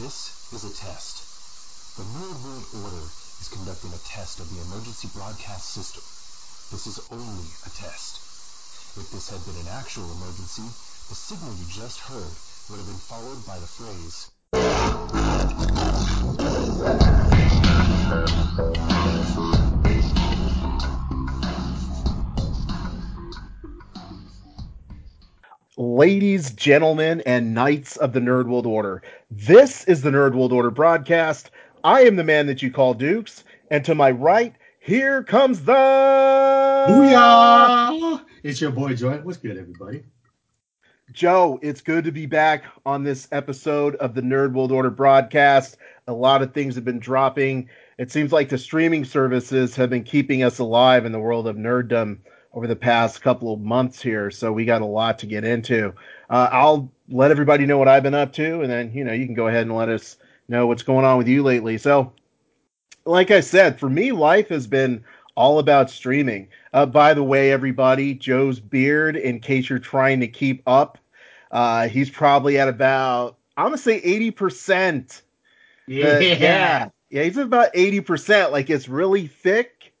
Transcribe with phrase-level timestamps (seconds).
[0.00, 1.20] This is a test.
[1.98, 6.00] The Nerd World Order is conducting a test of the emergency broadcast system.
[6.72, 8.16] This is only a test.
[8.96, 10.64] If this had been an actual emergency,
[11.10, 12.32] the signal you just heard
[12.70, 14.30] would have been followed by the phrase,
[26.00, 30.70] Ladies, gentlemen, and knights of the Nerd World Order, this is the Nerd World Order
[30.70, 31.50] broadcast.
[31.84, 35.74] I am the man that you call Dukes, and to my right, here comes the.
[36.88, 38.24] Booyah!
[38.42, 39.18] It's your boy Joy.
[39.18, 40.04] What's good, everybody?
[41.12, 45.76] Joe, it's good to be back on this episode of the Nerd World Order broadcast.
[46.08, 47.68] A lot of things have been dropping.
[47.98, 51.56] It seems like the streaming services have been keeping us alive in the world of
[51.56, 52.20] nerddom
[52.52, 54.30] over the past couple of months here.
[54.30, 55.94] So we got a lot to get into.
[56.28, 59.26] Uh, I'll let everybody know what I've been up to, and then you know you
[59.26, 60.16] can go ahead and let us
[60.48, 61.78] know what's going on with you lately.
[61.78, 62.12] So,
[63.04, 65.04] like I said, for me, life has been
[65.36, 66.48] all about streaming.
[66.72, 70.98] Uh, by the way, everybody, Joe's beard, in case you're trying to keep up,
[71.50, 75.22] uh, he's probably at about I'm gonna say eighty percent.
[75.86, 76.18] Yeah.
[76.20, 78.52] yeah, yeah, he's about eighty percent.
[78.52, 79.92] Like it's really thick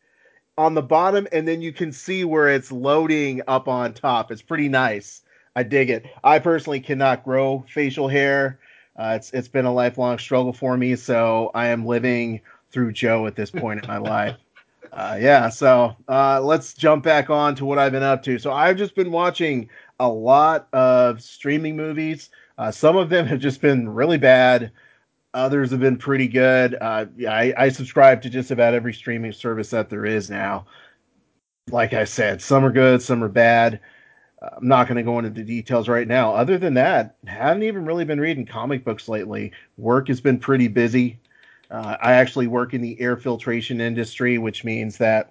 [0.60, 4.30] on the bottom, and then you can see where it's loading up on top.
[4.30, 5.22] It's pretty nice.
[5.56, 6.04] I dig it.
[6.22, 8.60] I personally cannot grow facial hair.
[8.94, 13.26] Uh, it's it's been a lifelong struggle for me, so I am living through Joe
[13.26, 14.36] at this point in my life.
[14.92, 18.38] Uh, yeah, so uh, let's jump back on to what I've been up to.
[18.38, 22.28] So I've just been watching a lot of streaming movies.
[22.58, 24.72] Uh, some of them have just been really bad.
[25.32, 26.76] Others have been pretty good.
[26.80, 30.66] Uh, I, I subscribe to just about every streaming service that there is now.
[31.70, 33.80] Like I said, some are good, some are bad.
[34.42, 36.34] I'm not going to go into the details right now.
[36.34, 39.52] Other than that, haven't even really been reading comic books lately.
[39.76, 41.18] Work has been pretty busy.
[41.70, 45.30] Uh, I actually work in the air filtration industry, which means that,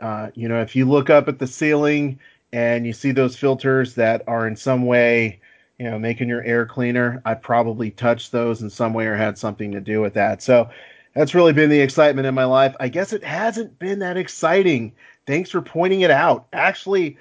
[0.00, 2.18] uh, you know, if you look up at the ceiling
[2.52, 5.40] and you see those filters that are in some way
[5.78, 7.22] you know, making your air cleaner.
[7.24, 10.42] I probably touched those in some way or had something to do with that.
[10.42, 10.68] So
[11.14, 12.74] that's really been the excitement in my life.
[12.80, 14.92] I guess it hasn't been that exciting.
[15.26, 16.46] Thanks for pointing it out.
[16.52, 17.16] Actually,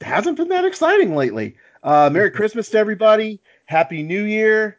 [0.00, 1.56] hasn't been that exciting lately.
[1.82, 3.40] Uh, Merry Christmas to everybody.
[3.64, 4.78] Happy New Year.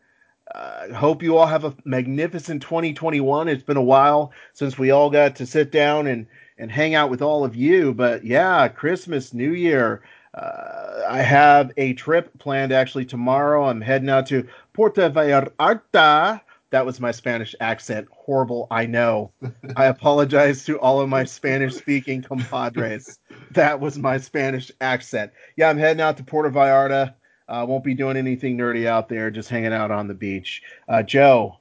[0.53, 3.47] Uh, hope you all have a magnificent 2021.
[3.47, 6.25] It's been a while since we all got to sit down and,
[6.57, 7.93] and hang out with all of you.
[7.93, 10.03] But yeah, Christmas, New Year.
[10.33, 13.65] Uh, I have a trip planned actually tomorrow.
[13.65, 16.41] I'm heading out to Puerto Vallarta.
[16.69, 18.07] That was my Spanish accent.
[18.11, 19.31] Horrible, I know.
[19.77, 23.19] I apologize to all of my Spanish speaking compadres.
[23.51, 25.31] That was my Spanish accent.
[25.55, 27.13] Yeah, I'm heading out to Puerto Vallarta.
[27.47, 30.61] Uh, won't be doing anything nerdy out there, just hanging out on the beach.
[30.89, 31.57] Uh, Joe,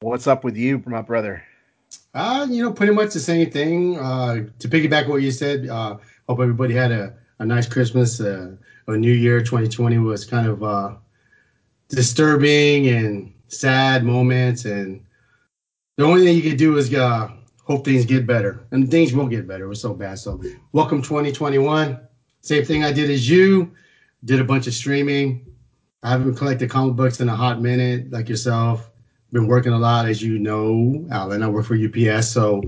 [0.00, 1.44] what's up with you, my brother?
[2.12, 3.96] Uh, you know, pretty much the same thing.
[3.98, 5.96] Uh, to piggyback what you said, uh,
[6.28, 8.20] hope everybody had a a nice Christmas.
[8.20, 8.56] Uh,
[8.86, 10.94] a New Year 2020 was kind of uh,
[11.88, 15.04] disturbing and sad moments, and
[15.96, 17.28] the only thing you could do is uh,
[17.62, 19.64] hope things get better, and things will get better.
[19.64, 20.18] It was so bad.
[20.18, 20.40] So,
[20.72, 22.00] welcome 2021.
[22.40, 23.72] Same thing I did as you.
[24.24, 25.44] Did a bunch of streaming.
[26.02, 28.90] I haven't collected comic books in a hot minute, like yourself.
[29.32, 31.42] Been working a lot, as you know, Alan.
[31.42, 32.62] I work for UPS, so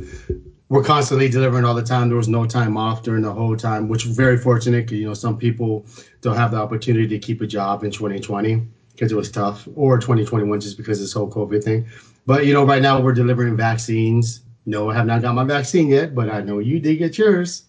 [0.70, 2.08] we're constantly delivering all the time.
[2.08, 5.14] There was no time off during the whole time, which very fortunate because you know
[5.14, 5.84] some people
[6.22, 9.98] don't have the opportunity to keep a job in 2020 because it was tough, or
[9.98, 11.86] 2021 just because of this whole COVID thing.
[12.24, 14.42] But you know, right now we're delivering vaccines.
[14.64, 17.64] No, I have not got my vaccine yet, but I know you did get yours.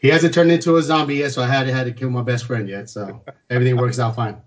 [0.00, 2.46] He hasn't turned into a zombie yet, so I hadn't had to kill my best
[2.46, 2.88] friend yet.
[2.88, 4.40] So everything works out fine.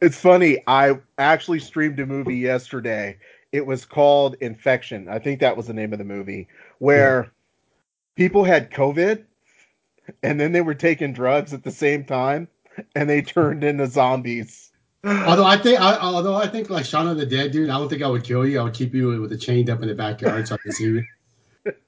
[0.00, 0.62] It's funny.
[0.66, 3.18] I actually streamed a movie yesterday.
[3.56, 5.08] It was called Infection.
[5.08, 6.46] I think that was the name of the movie
[6.78, 7.30] where yeah.
[8.14, 9.24] people had COVID
[10.22, 12.48] and then they were taking drugs at the same time
[12.94, 14.72] and they turned into zombies.
[15.04, 17.88] Although I think, I, although I think like Shaun of the Dead, dude, I don't
[17.88, 18.60] think I would kill you.
[18.60, 20.84] I would keep you with a chained up in the backyard so I can see
[20.84, 21.04] you.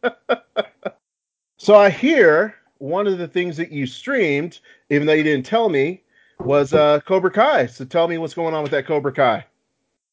[1.58, 5.68] so I hear one of the things that you streamed, even though you didn't tell
[5.68, 6.02] me,
[6.40, 7.66] was uh, Cobra Kai.
[7.66, 9.44] So tell me what's going on with that Cobra Kai.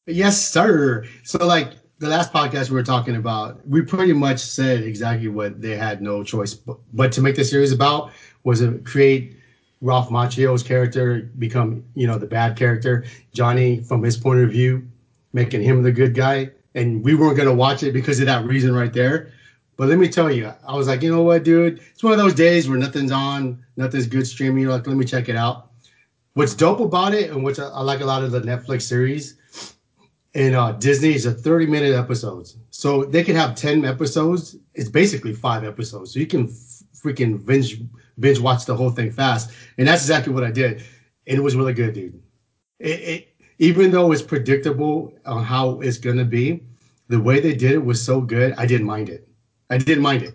[0.06, 1.04] Yes, sir.
[1.24, 5.60] So like the last podcast we were talking about, we pretty much said exactly what
[5.60, 8.12] they had no choice but, but to make the series about
[8.44, 9.36] was to create
[9.80, 14.86] Ralph Macchio's character become, you know, the bad character, Johnny from his point of view,
[15.32, 16.50] making him the good guy.
[16.74, 19.32] And we weren't gonna watch it because of that reason right there.
[19.76, 21.80] But let me tell you, I was like, you know what, dude?
[21.92, 24.62] It's one of those days where nothing's on, nothing's good streaming.
[24.62, 25.70] You're like, let me check it out.
[26.34, 29.36] What's dope about it, and which I, I like a lot of the Netflix series,
[30.36, 32.58] and uh, Disney is a 30 minute episodes.
[32.70, 34.54] So they can have 10 episodes.
[34.74, 36.12] It's basically five episodes.
[36.12, 37.80] So you can f- freaking binge
[38.20, 39.50] binge watch the whole thing fast.
[39.78, 40.84] And that's exactly what I did.
[41.26, 42.22] And it was really good, dude.
[42.78, 43.28] It, it
[43.58, 46.62] even though it's predictable on how it's gonna be,
[47.08, 48.52] the way they did it was so good.
[48.58, 49.26] I didn't mind it.
[49.70, 50.34] I didn't mind it.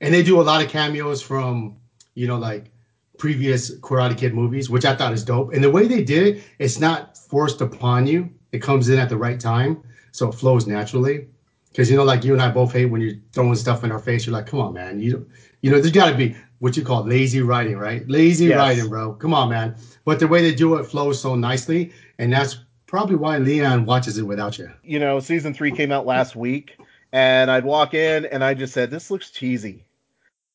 [0.00, 1.76] And they do a lot of cameos from
[2.14, 2.72] you know like
[3.18, 5.52] previous Karate Kid movies, which I thought is dope.
[5.52, 8.30] And the way they did it, it's not forced upon you.
[8.52, 11.26] It comes in at the right time, so it flows naturally.
[11.70, 13.98] Because you know, like you and I both hate when you're throwing stuff in our
[13.98, 14.26] face.
[14.26, 15.00] You're like, come on, man.
[15.00, 15.28] You
[15.60, 18.08] you know, there's got to be what you call lazy writing, right?
[18.08, 18.58] Lazy Yes.
[18.58, 19.12] writing, bro.
[19.14, 19.76] Come on, man.
[20.04, 24.18] But the way they do it flows so nicely, and that's probably why Leanne watches
[24.18, 24.70] it without you.
[24.82, 26.76] You know, season three came out last week,
[27.12, 29.84] and I'd walk in and I just said, "This looks cheesy,"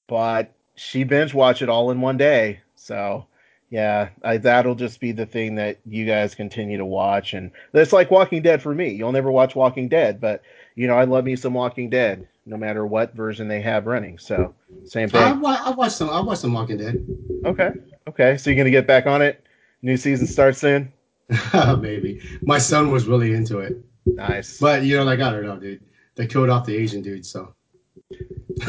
[0.08, 2.60] but she binge watched it all in one day.
[2.76, 3.26] So,
[3.70, 7.94] yeah, I, that'll just be the thing that you guys continue to watch, and it's
[7.94, 8.90] like Walking Dead for me.
[8.90, 10.42] You'll never watch Walking Dead, but
[10.76, 14.18] you know, I love me some Walking Dead, no matter what version they have running.
[14.20, 14.54] So,
[14.86, 15.42] same thing.
[15.42, 16.10] wa- I watched some.
[16.10, 17.04] I watched some Walking Dead.
[17.46, 17.72] Okay,
[18.08, 18.38] okay.
[18.38, 19.44] So you're gonna get back on it.
[19.82, 20.92] New season starts soon.
[21.80, 24.60] Maybe my son was really into it, Nice.
[24.60, 25.82] but you know, like I don't know, dude.
[26.16, 27.56] They killed off the Asian dude, so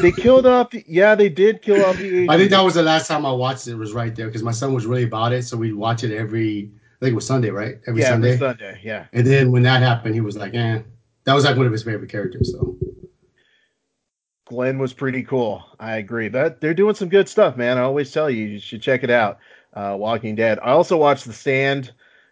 [0.01, 0.71] they killed off.
[0.71, 2.07] The, yeah, they did kill off the.
[2.07, 3.71] Asian I think that was the last time I watched it.
[3.71, 6.15] it was right there because my son was really about it, so we'd watch it
[6.15, 6.71] every.
[7.01, 7.79] I think it was Sunday, right?
[7.87, 8.33] Every yeah, Sunday.
[8.33, 8.79] every Sunday.
[8.83, 9.05] Yeah.
[9.13, 10.81] And then when that happened, he was like, "Eh."
[11.25, 12.51] That was like one of his favorite characters.
[12.51, 12.77] So
[14.45, 15.63] Glenn was pretty cool.
[15.79, 16.29] I agree.
[16.29, 17.77] But they're doing some good stuff, man.
[17.77, 19.39] I always tell you, you should check it out.
[19.73, 20.59] Uh, Walking Dead.
[20.59, 21.91] I also watched The Stand.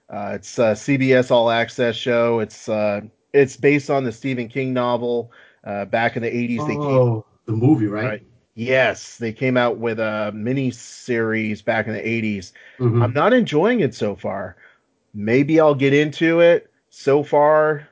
[0.10, 2.40] Uh, it's a CBS All Access show.
[2.40, 3.02] It's uh,
[3.34, 5.32] it's based on the Stephen King novel.
[5.64, 7.24] Uh, back in the 80s, they came.
[7.45, 8.06] The movie, right?
[8.06, 8.25] Right.
[8.56, 12.54] Yes, they came out with a mini series back in the 80s.
[12.80, 13.04] Mhm.
[13.04, 14.56] I'm not enjoying it so far.
[15.13, 16.69] Maybe I'll get into it.
[16.90, 17.88] So far,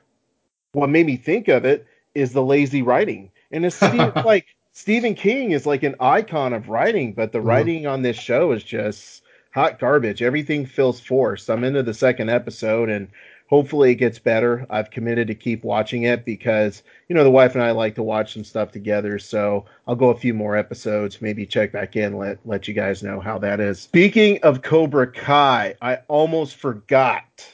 [0.72, 3.30] what made me think of it is the lazy writing.
[3.50, 7.46] And it's Steve, like Stephen King is like an icon of writing, but the Mhm.
[7.46, 10.22] writing on this show is just hot garbage.
[10.22, 11.50] Everything feels forced.
[11.50, 13.08] I'm into the second episode and
[13.52, 14.66] hopefully it gets better.
[14.70, 18.02] I've committed to keep watching it because, you know, the wife and I like to
[18.02, 19.18] watch some stuff together.
[19.18, 23.02] So I'll go a few more episodes, maybe check back in, let let you guys
[23.02, 23.78] know how that is.
[23.78, 27.46] Speaking of Cobra Kai, I almost forgot.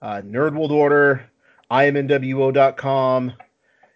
[0.00, 1.28] Uh, Nerd World Order,
[1.70, 3.34] IAMNWO.com.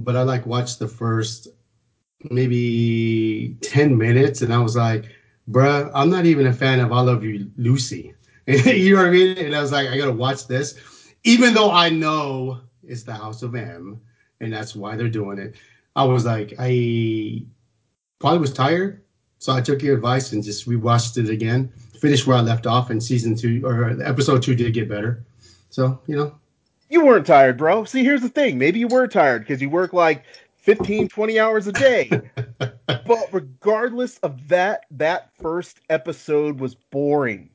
[0.00, 1.48] but I like watched the first
[2.30, 5.04] maybe 10 minutes and I was like,
[5.50, 8.14] bruh, I'm not even a fan of I Love You, Lucy.
[8.46, 9.38] you know what I mean?
[9.38, 10.78] And I was like, I gotta watch this,
[11.24, 14.00] even though I know it's the House of M
[14.40, 15.56] and that's why they're doing it.
[15.96, 17.42] I was like, I
[18.18, 19.02] probably was tired.
[19.38, 21.68] So I took your advice and just rewatched it again,
[22.00, 25.24] finished where I left off, and season two or episode two did get better.
[25.70, 26.34] So, you know,
[26.88, 27.84] you weren't tired, bro.
[27.84, 28.58] See, here's the thing.
[28.58, 30.24] Maybe you were tired because you work like
[30.56, 32.10] 15, 20 hours a day.
[32.86, 37.50] but regardless of that, that first episode was boring.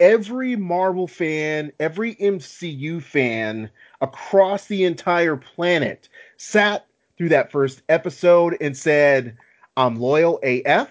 [0.00, 6.86] Every Marvel fan, every MCU fan across the entire planet sat
[7.16, 9.36] through that first episode and said,
[9.76, 10.90] I'm loyal AF.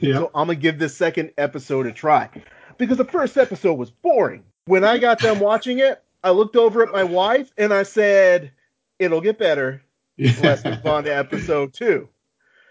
[0.00, 0.14] yeah.
[0.14, 2.28] So I'm gonna give this second episode a try.
[2.76, 4.44] Because the first episode was boring.
[4.66, 8.52] When I got done watching it, I looked over at my wife and I said,
[8.98, 9.82] It'll get better.
[10.18, 12.08] Let's move on to episode two.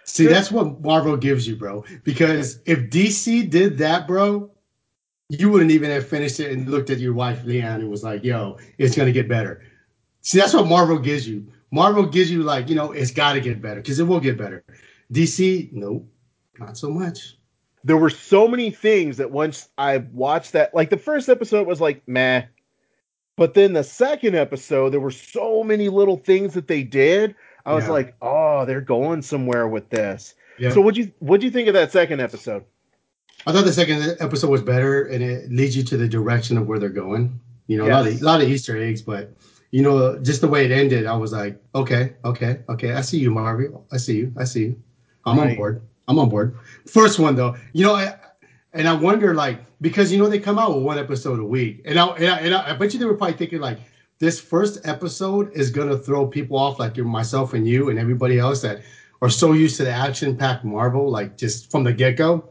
[0.04, 1.84] See, that's what Marvel gives you, bro.
[2.04, 4.50] Because if DC did that, bro,
[5.30, 8.24] you wouldn't even have finished it and looked at your wife, Leanne, and was like,
[8.24, 9.62] yo, it's going to get better.
[10.22, 11.46] See, that's what Marvel gives you.
[11.72, 14.38] Marvel gives you, like, you know, it's got to get better because it will get
[14.38, 14.64] better.
[15.12, 16.06] DC, nope,
[16.60, 17.38] not so much.
[17.84, 21.80] There were so many things that once I watched that, like the first episode was
[21.82, 22.44] like, meh.
[23.36, 27.36] But then the second episode, there were so many little things that they did.
[27.66, 27.92] I was Yeah.
[27.92, 30.34] like, oh, they're going somewhere with this.
[30.58, 30.72] Yeah.
[30.72, 32.66] So what you what do you think of that second episode?
[33.48, 36.68] I thought the second episode was better, and it leads you to the direction of
[36.68, 37.40] where they're going.
[37.68, 39.32] You know, a lot of a lot of Easter eggs, but
[39.72, 42.92] you know, just the way it ended, I was like, okay, okay, okay.
[42.92, 43.88] I see you, Marvel.
[43.90, 44.34] I see you.
[44.38, 44.84] I see you.
[45.26, 45.82] I'm on board.
[46.10, 46.58] I'm on board.
[46.88, 48.16] First one though, you know, I,
[48.74, 51.84] and I wonder like because you know they come out with one episode a week,
[51.86, 53.80] and I and I, and I, I bet you they were probably thinking like
[54.20, 58.62] this first episode is gonna throw people off like myself and you and everybody else
[58.64, 58.82] that
[59.22, 62.50] are so used to the action-packed Marvel, like just from the get-go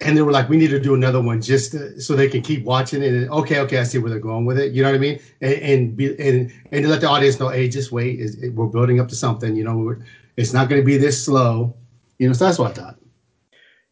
[0.00, 2.40] and they were like, we need to do another one just to, so they can
[2.42, 3.12] keep watching it.
[3.12, 4.72] And okay, okay, I see where they're going with it.
[4.72, 5.20] You know what I mean?
[5.40, 8.66] And and be, and, and to let the audience know, hey, just wait, it, we're
[8.66, 9.56] building up to something.
[9.56, 9.96] You know,
[10.36, 11.74] it's not going to be this slow.
[12.18, 12.96] You know, so that's what I thought.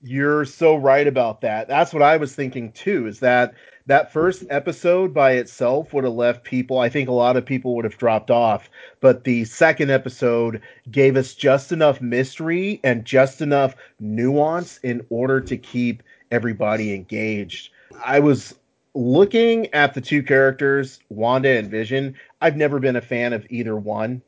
[0.01, 1.67] You're so right about that.
[1.69, 3.07] That's what I was thinking too.
[3.07, 3.55] Is that
[3.89, 6.79] that first episode by itself would have left people.
[6.79, 8.71] I think a lot of people would have dropped off.
[9.01, 15.41] But the second episode gave us just enough mystery and just enough nuance in order
[15.41, 17.71] to keep everybody engaged.
[18.05, 18.55] I was
[18.95, 22.15] looking at the two characters, Wanda and Vision.
[22.43, 24.21] I've never been a fan of either one,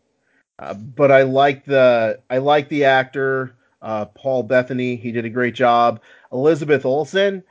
[0.59, 4.97] uh, but I like the I like the actor uh, Paul Bettany.
[4.97, 6.01] He did a great job.
[6.33, 7.43] Elizabeth Olsen.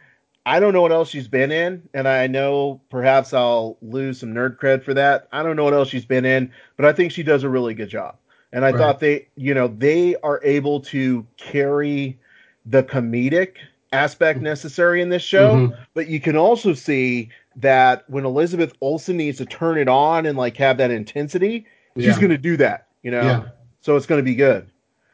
[0.50, 4.34] I don't know what else she's been in, and I know perhaps I'll lose some
[4.34, 5.28] nerd cred for that.
[5.32, 7.76] I don't know what else she's been in, but I think she does a really
[7.76, 8.16] good job.
[8.52, 8.78] And I Right.
[8.80, 12.18] thought they, you know, they are able to carry
[12.66, 13.58] the comedic
[13.94, 15.78] aspect necessary in this show, Mhm.
[15.94, 20.36] but you can also see that when Elizabeth Olsen needs to turn it on and
[20.36, 23.22] like have that intensity, she's going to do that, you know.
[23.22, 23.44] Yeah.
[23.82, 24.66] So it's going to be good.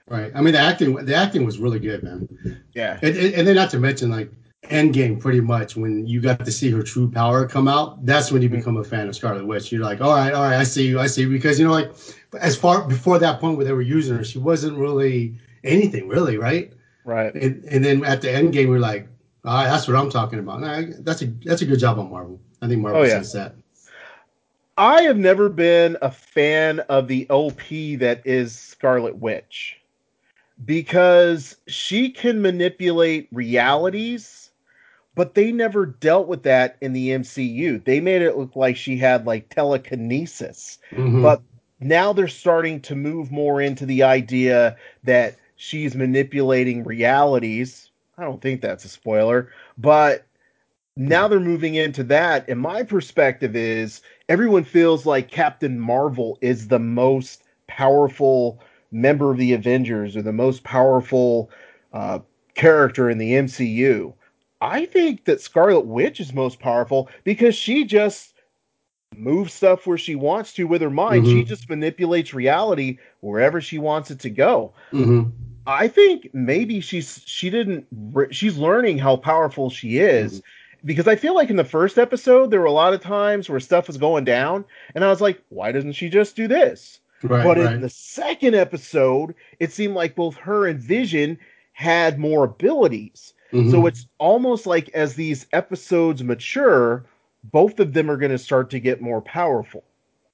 [0.08, 0.32] Right.
[0.34, 2.30] I mean, the acting, the acting was really good, man.
[2.74, 3.00] Yeah.
[3.01, 4.32] And, and, and then not to mention like
[4.70, 8.42] Endgame, pretty much when you got to see her true power come out, that's when
[8.42, 8.58] you mm-hmm.
[8.58, 9.72] become a fan of Scarlet Witch.
[9.72, 11.72] You're like, all right, all right, I see you, I see you, because you know,
[11.72, 11.92] like
[12.40, 16.38] as far before that point where they were using her, she wasn't really anything, really,
[16.38, 16.72] right?
[17.04, 17.34] Right.
[17.36, 19.08] And, and then at the end game, we're like,
[19.46, 20.62] all right, that's what I'm talking about.
[20.62, 22.40] Nah, that's a that's a good job on Marvel.
[22.62, 23.20] I think Marvel Oh, yeah.
[23.20, 23.56] that.
[24.78, 27.60] I have never been a fan of the OP
[28.00, 29.80] that is Scarlet Witch
[30.66, 34.45] because she can manipulate realities,
[35.16, 37.84] but they never dealt with that in the MCU.
[37.84, 41.22] They made it look like she had like telekinesis, Mhm.
[41.22, 41.42] but
[41.80, 47.90] now they're starting to move more into the idea that she's manipulating realities.
[48.18, 50.26] I don't think that's a spoiler, but
[50.98, 52.48] now they're moving into that.
[52.48, 58.60] And my perspective is everyone feels like Captain Marvel is the most powerful
[58.92, 61.50] member of the Avengers or the most powerful
[61.92, 62.20] uh,
[62.54, 64.14] character in the MCU.
[64.66, 68.34] I think that Scarlet Witch is most powerful because she just
[69.16, 71.26] moves stuff where she wants to with her mind.
[71.28, 71.48] She Mhm.
[71.48, 74.74] just manipulates reality wherever she wants it to go.
[74.92, 75.32] Mhm.
[75.68, 77.86] I think maybe she's she didn't
[78.32, 80.42] she's learning how powerful she is
[80.84, 83.60] because I feel like in the first episode there were a lot of times where
[83.60, 87.00] stuff was going down and I was like why doesn't she just do this?
[87.24, 87.44] Right.
[87.44, 87.74] but right.
[87.76, 91.38] in the second episode it seemed like both her and Vision
[91.74, 93.34] had more abilities.
[93.56, 93.72] Mhm.
[93.72, 97.06] So it's almost like as these episodes mature
[97.52, 99.84] both of them are going to start to get more powerful.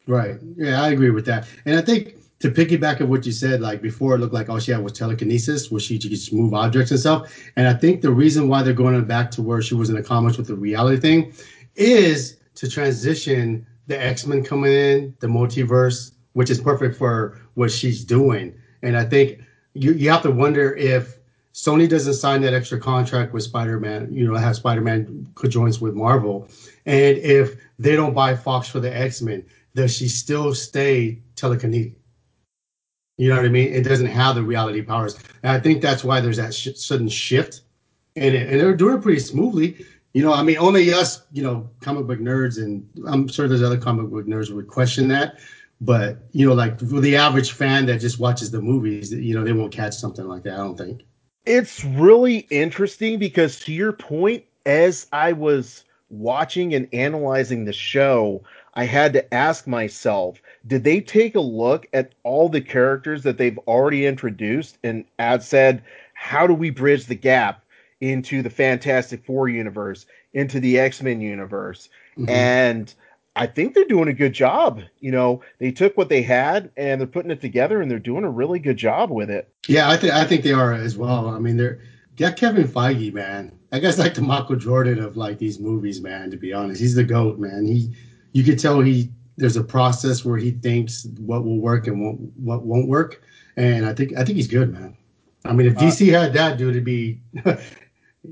[0.08, 0.38] Right.
[0.56, 1.48] Yeah, I agree with that.
[1.66, 4.60] And I think to piggyback of what you said, like before, it looked like all
[4.60, 7.38] she had was telekinesis, where she could just move objects and stuff.
[7.56, 10.04] And I think the reason why they're going back to where she was in the
[10.04, 11.34] comics with the reality thing
[11.76, 17.72] is to transition the X Men coming in, the multiverse, which is perfect for what
[17.72, 18.54] she's doing.
[18.82, 19.42] And I think
[19.74, 21.18] you, you have to wonder if
[21.54, 25.82] Sony doesn't sign that extra contract with Spider Man, you know, have Spider Man conjoins
[25.82, 26.48] with Marvel.
[26.86, 31.96] And if they don't buy Fox for the X Men, does she still stay telekinetic?
[33.18, 33.72] You know what I mean?
[33.74, 35.20] It doesn't have the reality powers.
[35.44, 37.62] And I think that's why there's that sh- sudden shift
[38.16, 38.34] it.
[38.34, 39.86] And they're doing it pretty smoothly.
[40.14, 43.64] You know, I mean, only us, you know, comic book nerds, and I'm sure there's
[43.64, 45.40] other comic book nerds would question that.
[45.80, 49.54] But, you know, like the average fan that just watches the movies, you know, they
[49.54, 51.02] won't catch something like that, I don't think.
[51.46, 58.44] It's really interesting because, to your point, as I was watching and analyzing the show,
[58.76, 63.38] I had to ask myself did they take a look at all the characters that
[63.38, 65.82] they've already introduced and add said,
[66.14, 67.64] how do we bridge the gap
[68.00, 71.90] into the Fantastic Four universe, into the X Men universe?
[72.18, 72.30] Mhm.
[72.30, 72.94] And
[73.36, 74.82] I think they're doing a good job.
[75.00, 78.24] You know, they took what they had and they're putting it together and they're doing
[78.24, 79.50] a really good job with it.
[79.68, 81.30] Yeah, I think I think they are as well.
[81.30, 81.80] I mean, they're
[82.18, 83.58] got Kevin Feige, man.
[83.72, 86.30] I guess like the Michael Jordan of like these movies, man.
[86.32, 87.66] To be honest, he's the goat, man.
[87.66, 87.96] He,
[88.34, 92.20] you could tell he there's a process where he thinks what will work and won't,
[92.38, 93.22] what won't work,
[93.56, 94.98] and I think I think he's good, man.
[95.46, 97.22] I mean, if DC uh, had that, dude, it'd be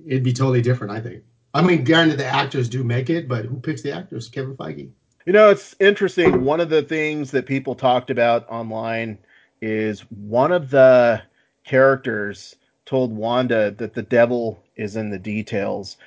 [0.08, 0.91] it'd be totally different.
[0.91, 1.24] I think.
[1.53, 4.29] I mean, granted, the actors do make it, but who picks the actors?
[4.29, 4.91] Kevin Feige.
[5.25, 6.44] You know, it's interesting.
[6.44, 9.18] One of the things that people talked about online
[9.62, 11.22] is one of the
[11.65, 15.98] characters told Wanda that the devil is in the details.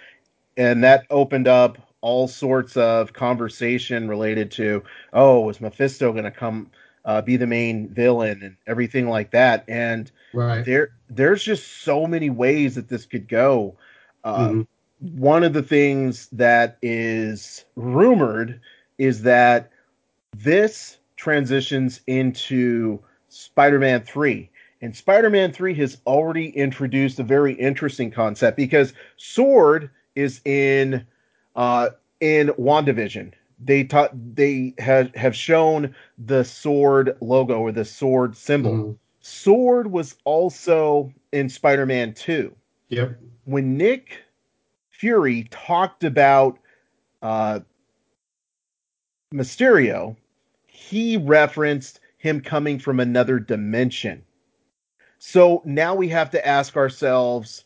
[0.56, 4.82] And that opened up all sorts of conversation related to,
[5.12, 6.70] oh, is Mephisto going to come
[7.04, 9.64] uh, be the main villain and everything like that?
[9.68, 10.64] And right.
[10.64, 13.76] there, there's just so many ways that this could go.
[14.24, 14.62] Uh, mm-hmm.
[15.02, 18.60] One of the things that is rumored
[18.98, 19.70] is that
[20.36, 24.48] this transitions into Spider-Man 3.
[24.80, 31.04] And Spider-Man 3 has already introduced a very interesting concept because Sword is in
[31.56, 31.90] uh,
[32.20, 33.32] in WandaVision.
[33.64, 38.72] They taught they have have shown the sword logo or the sword symbol.
[38.72, 38.98] Mm.
[39.20, 42.54] Sword was also in Spider-Man 2.
[42.88, 43.18] Yep.
[43.44, 44.18] When Nick
[45.02, 46.60] Fury talked about
[47.22, 47.58] uh,
[49.34, 50.14] Mysterio,
[50.68, 54.22] he referenced him coming from another dimension.
[55.18, 57.64] So now we have to ask ourselves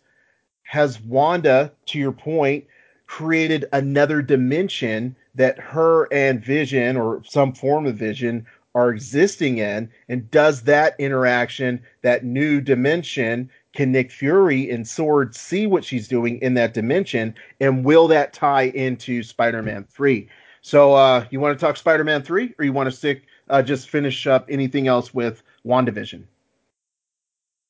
[0.62, 2.64] has Wanda, to your point,
[3.06, 9.90] created another dimension that her and Vision or some form of Vision are existing in?
[10.08, 16.08] And does that interaction, that new dimension, can Nick Fury and Sword see what she's
[16.08, 17.34] doing in that dimension?
[17.60, 20.26] And will that tie into Spider Man 3?
[20.62, 23.60] So, uh, you want to talk Spider Man 3 or you want to stick uh,
[23.60, 26.24] just finish up anything else with WandaVision?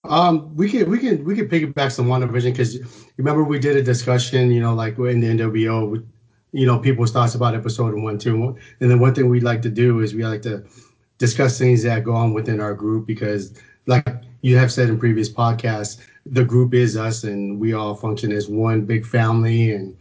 [0.04, 2.78] Um, we can we can we can piggyback some WandaVision because
[3.16, 6.06] remember we did a discussion, you know, like in the NWO,
[6.52, 9.70] you know, people's thoughts about episode one, two, and then one thing we like to
[9.70, 10.64] do is we like to
[11.18, 14.06] discuss things that go on within our group because, like
[14.46, 18.48] you have said in previous podcasts, the group is us and we all function as
[18.48, 19.96] one big family and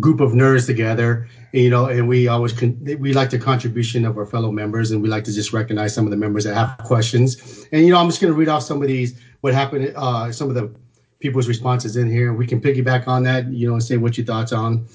[0.00, 4.16] group of nerds together you know, and we always con- we like the contribution of
[4.16, 6.78] our fellow members, and we like to just recognize some of the members that have
[6.78, 7.66] questions.
[7.72, 10.32] And you know, I'm just going to read off some of these what happened, uh,
[10.32, 10.74] some of the
[11.20, 12.32] people's responses in here.
[12.32, 14.86] We can piggyback on that, you know, and say what your thoughts on.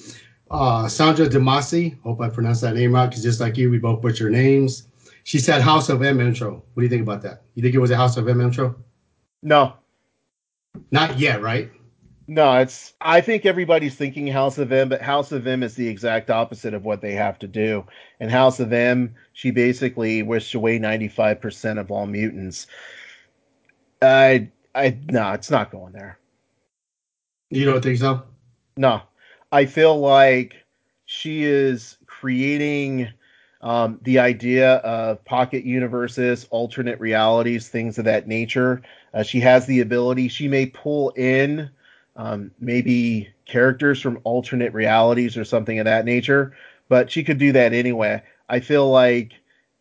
[0.50, 4.02] Uh, Sandra Demasi, hope I pronounced that name right, because just like you, we both
[4.02, 4.88] butcher names.
[5.28, 6.64] She said House of M intro.
[6.74, 7.42] What do you think about that?
[7.54, 8.78] You think it was a House of M intro?
[9.44, 9.74] No.
[10.90, 11.70] Not yet, right?
[12.28, 12.94] No, it's.
[13.02, 16.74] I think everybody's thinking House of M, but House of M is the exact opposite
[16.74, 17.84] of what they have to do.
[18.22, 22.66] In House of M, she basically wished away ninety five percent of all mutants.
[24.02, 26.20] I, I, no, it's not going there.
[27.50, 28.24] You don't think so?
[28.78, 29.02] No,
[29.52, 30.56] I feel like
[31.04, 33.10] she is creating
[33.62, 38.82] um, the idea of pocket universes, alternate realities, things of that nature.
[39.14, 40.28] Uh, she has the ability.
[40.28, 41.70] She may pull in
[42.16, 46.56] um, maybe characters from alternate realities or something of that nature.
[46.90, 48.22] But she could do that anyway.
[48.50, 49.34] I feel like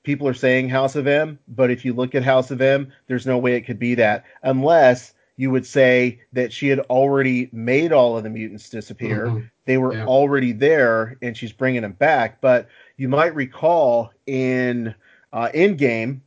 [0.03, 3.27] people are saying House of M, but if you look at House of M, there's
[3.27, 7.93] no way it could be that unless you would say that she had already made
[7.93, 9.27] all of the mutants disappear.
[9.27, 9.47] Mm-hmm.
[9.67, 10.07] They were yeah.
[10.07, 12.41] already there, and she's bringing them back.
[12.41, 14.95] But you might recall in
[15.33, 16.21] uh, Endgame,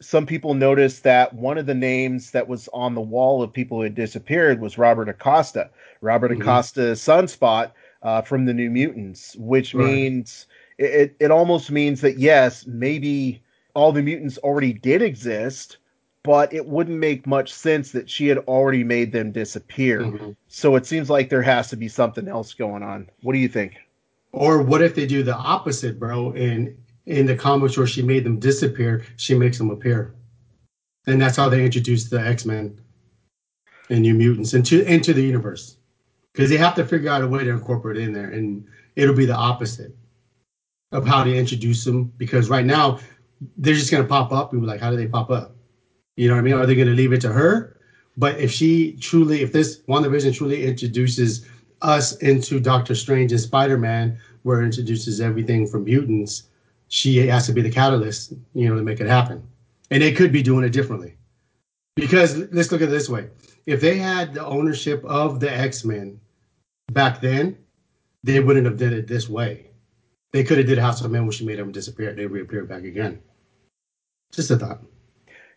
[0.00, 3.78] some people noticed that one of the names that was on the wall of people
[3.78, 5.70] who had disappeared was Robert Acosta.
[6.00, 6.42] Robert mm-hmm.
[6.42, 9.86] Acosta's Sunspot uh, from the New Mutants, which right.
[9.86, 10.46] means
[10.78, 13.42] it, it almost means that yes, maybe
[13.74, 15.78] all the mutants already did exist,
[16.22, 20.02] but it wouldn't make much sense that she had already made them disappear.
[20.02, 20.30] Mm-hmm.
[20.46, 23.08] So it seems like there has to be something else going on.
[23.22, 23.76] What do you think?
[24.32, 28.24] Or what if they do the opposite, bro, and in the comics where she made
[28.24, 30.14] them disappear, she makes them appear.
[31.06, 32.78] And that's how they introduced the X Men
[33.88, 35.76] and New Mutants into into the universe.
[36.32, 39.14] Because they have to figure out a way to incorporate it in there, and it'll
[39.14, 39.96] be the opposite
[40.92, 42.12] of how they introduce them.
[42.18, 42.98] Because right now,
[43.56, 45.56] they're just gonna pop up, and like, how do they pop up?
[46.16, 46.54] You know what I mean?
[46.54, 47.80] Are they gonna leave it to her?
[48.18, 51.46] But if she truly, if this WandaVision truly introduces
[51.82, 56.44] us into Doctor Strange and Spider Man, where it introduces everything from mutants,
[56.88, 59.46] she has to be the catalyst, you know, to make it happen.
[59.90, 61.16] And they could be doing it differently.
[61.96, 63.28] Because let's look at it this way.
[63.66, 66.20] If they had the ownership of the X-Men
[66.92, 67.58] back then,
[68.22, 69.66] they wouldn't have did it this way.
[70.32, 72.14] They could have did House of M when she made them disappear.
[72.14, 73.20] They reappeared back again.
[74.32, 74.82] Just a thought.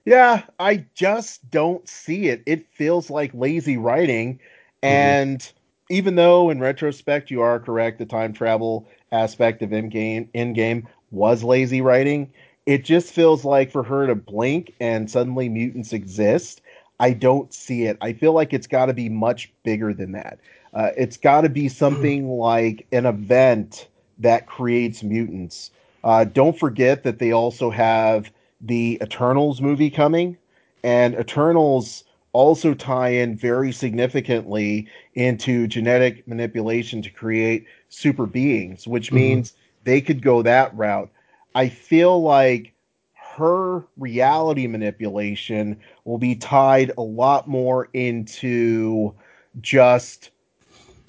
[0.06, 2.42] Yeah, I just don't see it.
[2.46, 4.36] It feels like lazy writing.
[4.36, 4.88] Mm-hmm.
[4.88, 5.58] And mm-hmm.
[5.92, 11.44] Even though in retrospect you are correct, the time travel aspect of Endgame, Endgame was
[11.44, 12.32] lazy writing.
[12.66, 16.62] It just feels like for her to blink and suddenly mutants exist.
[17.00, 17.98] I don't see it.
[18.02, 20.40] I feel like it's got to be much bigger than that.
[20.74, 23.88] Uh, it's got to be something like an event
[24.20, 25.72] that creates mutants.
[26.04, 30.38] Uh, don't forget that they also have the Eternals movie coming,
[30.84, 39.08] and Eternals also tie in very significantly into genetic manipulation to create super beings, which
[39.08, 39.16] mm-hmm.
[39.16, 41.10] means they could go that route.
[41.56, 42.74] I feel like
[43.14, 49.14] her reality manipulation will be tied a lot more into
[49.62, 50.32] just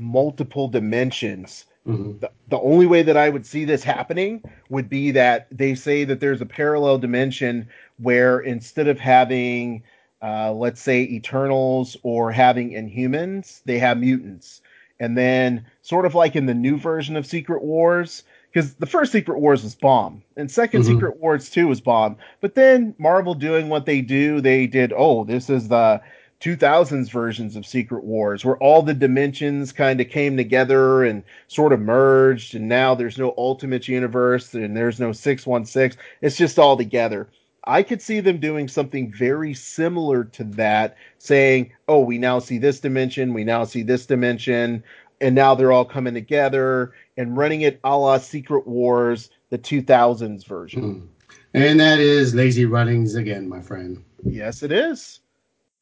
[0.00, 1.66] multiple dimensions.
[1.86, 2.18] Mm-hmm.
[2.20, 6.04] The, the only way that I would see this happening would be that they say
[6.04, 9.82] that there's a parallel dimension where instead of having,
[10.22, 14.60] uh, let's say, Eternals or having Inhumans, they have mutants.
[15.00, 19.12] And then, sort of like in the new version of Secret Wars, because the first
[19.12, 20.82] Secret Wars was bomb, and 2nd mm-hmm.
[20.82, 22.16] Secret Wars two was bomb.
[22.40, 24.92] But then Marvel doing what they do, they did.
[24.94, 26.00] Oh, this is the
[26.42, 31.72] 2000s versions of Secret Wars, where all the dimensions kind of came together and sort
[31.72, 36.00] of merged, and now there's no Ultimate Universe and there's no 616.
[36.20, 37.28] It's just all together.
[37.64, 42.58] I could see them doing something very similar to that, saying, oh, we now see
[42.58, 44.82] this dimension, we now see this dimension,
[45.20, 50.46] and now they're all coming together and running it a la Secret Wars, the 2000s
[50.46, 50.82] version.
[50.82, 51.08] Mm.
[51.54, 54.02] And that is lazy runnings again, my friend.
[54.24, 55.20] Yes, it is.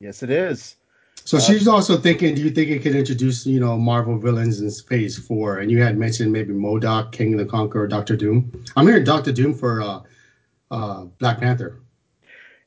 [0.01, 0.77] Yes, it is.
[1.25, 4.61] So uh, she's also thinking, do you think it could introduce, you know, Marvel villains
[4.61, 5.59] in phase four?
[5.59, 8.65] And you had mentioned maybe MODOK, Kang of the Conqueror, Doctor Doom.
[8.77, 10.01] I'm hearing Doctor Doom for uh,
[10.71, 11.81] uh, Black Panther.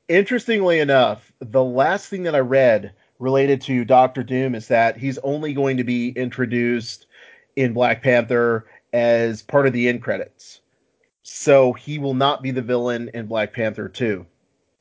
[0.08, 5.18] Interestingly enough, the last thing that I read related to Doctor Doom is that he's
[5.20, 7.08] only going to be introduced
[7.56, 10.62] in Black Panther as part of the end credits.
[11.24, 14.26] So he will not be the villain in Black Panther 2.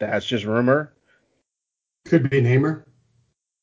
[0.00, 0.92] That's just rumor.
[2.04, 2.84] Could be Namor.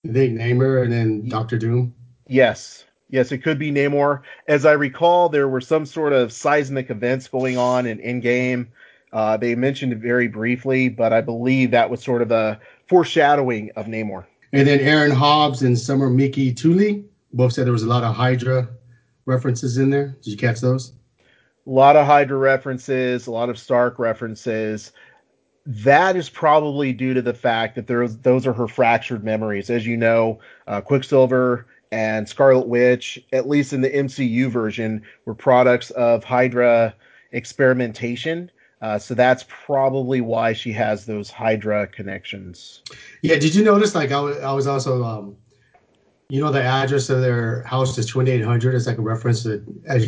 [0.06, 1.94] Think Namor and then Doctor Doom.
[2.28, 2.86] Yes.
[3.10, 4.22] Yes, it could be Namor.
[4.48, 8.68] As I recall, there were some sort of seismic events going on in Endgame.
[9.12, 13.72] Uh, they mentioned it very briefly, but I believe that was sort of a foreshadowing
[13.76, 14.26] of Namor.
[14.54, 18.16] And then Aaron Hobbs and Summer Miki Tuli both said there was a lot of
[18.16, 18.68] Hydra
[19.26, 20.16] references in there.
[20.22, 20.94] Did you catch those?
[21.66, 24.92] A lot of Hydra references, a lot of Stark references
[25.70, 29.70] that is probably due to the fact that there's those are her fractured memories.
[29.70, 35.36] As you know, uh, Quicksilver and Scarlet Witch, at least in the MCU version, were
[35.36, 36.96] products of Hydra
[37.34, 38.50] experimentation.
[38.82, 42.82] Uh, so that's probably why she has those Hydra connections.
[43.22, 43.94] Yeah, did you notice?
[43.94, 45.36] Like, I, w- I was also, um,
[46.30, 48.76] you know, the address of their house is 2800.
[48.76, 49.62] It's like a reference to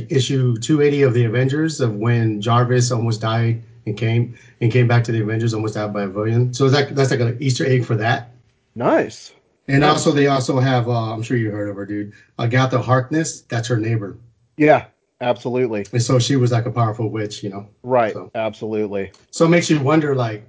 [0.09, 5.03] issue 280 of the Avengers of when Jarvis almost died and came and came back
[5.05, 6.53] to the Avengers almost out by a billion.
[6.53, 8.31] So that that's like an Easter egg for that.
[8.75, 9.33] Nice.
[9.67, 9.91] And nice.
[9.91, 12.13] also they also have uh, I'm sure you heard of her, dude.
[12.39, 13.41] Agatha Harkness.
[13.41, 14.17] That's her neighbor.
[14.57, 14.85] Yeah,
[15.21, 15.85] absolutely.
[15.93, 17.67] And so she was like a powerful witch, you know.
[17.83, 18.13] Right.
[18.13, 18.31] So.
[18.35, 19.11] Absolutely.
[19.31, 20.43] So it makes you wonder, like,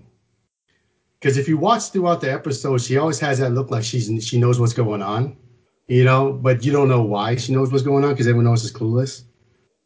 [1.20, 4.40] because if you watch throughout the episode, she always has that look like she's she
[4.40, 5.36] knows what's going on,
[5.86, 8.64] you know, but you don't know why she knows what's going on because everyone else
[8.64, 9.22] is clueless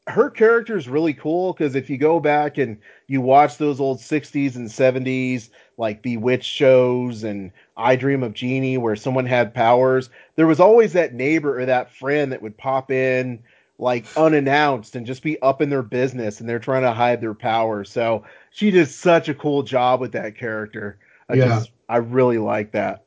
[0.09, 3.99] her character is really cool because if you go back and you watch those old
[3.99, 10.09] 60s and 70s like bewitched shows and i dream of jeannie where someone had powers
[10.37, 13.43] there was always that neighbor or that friend that would pop in
[13.79, 17.35] like unannounced and just be up in their business and they're trying to hide their
[17.35, 17.85] power.
[17.85, 21.47] so she did such a cool job with that character i yeah.
[21.47, 23.07] just i really like that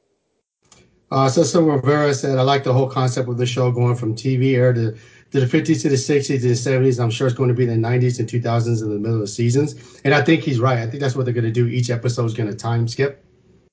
[1.11, 4.55] uh, Cesar Rivera said, I like the whole concept of the show going from TV
[4.55, 4.95] air to
[5.31, 6.99] to the 50s to the 60s to the 70s.
[7.01, 9.21] I'm sure it's going to be in the 90s and 2000s in the middle of
[9.21, 10.01] the seasons.
[10.03, 10.79] And I think he's right.
[10.79, 11.67] I think that's what they're going to do.
[11.67, 13.23] Each episode is going to time skip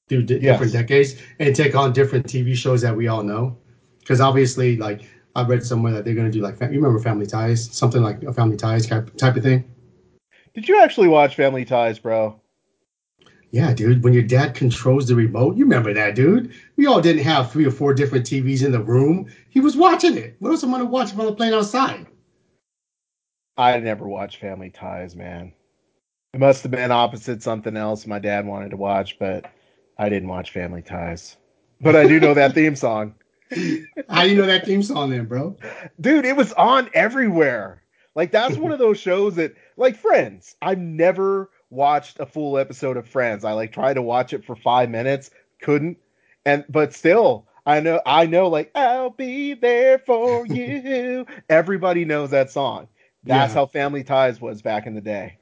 [0.09, 0.43] through di- yes.
[0.43, 3.57] different decades and take on different TV shows that we all know.
[4.01, 5.03] Because obviously, like
[5.37, 8.23] I read somewhere that they're going to do like you remember Family Ties, something like
[8.23, 9.71] a Family Ties type type of thing.
[10.55, 12.41] Did you actually watch Family Ties, bro?
[13.51, 14.03] Yeah, dude.
[14.03, 16.55] When your dad controls the remote, you remember that, dude.
[16.77, 19.31] We all didn't have three or four different TVs in the room.
[19.51, 20.37] He was watching it.
[20.39, 22.07] What else am I gonna watch if I'm playing outside?
[23.59, 25.53] I never watched Family Ties, man.
[26.33, 29.53] It must have been opposite something else my dad wanted to watch, but
[29.99, 31.37] I didn't watch Family Ties.
[31.83, 33.15] But I do know that theme song.
[34.09, 35.57] How do you know that theme song then, bro?
[36.01, 37.83] Dude, it was on everywhere.
[38.15, 40.57] Like that's one of those shows that like Friends.
[40.63, 43.45] I've never watched a full episode of Friends.
[43.45, 45.31] I like tried to watch it for five minutes,
[45.61, 45.99] couldn't,
[46.45, 51.27] and but still, I know I know like I'll be there for you.
[51.49, 52.89] Everybody knows that song.
[53.25, 53.61] That's yeah.
[53.61, 55.39] how Family Ties was back in the day.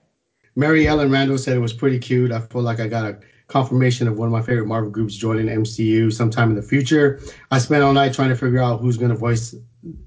[0.57, 2.33] Mary Ellen Randall said it was pretty cute.
[2.33, 3.19] I feel like I got a
[3.59, 7.21] confirmation of one of my favorite Marvel groups joining MCU sometime in the future.
[7.53, 9.55] I spent all night trying to figure out who's going to voice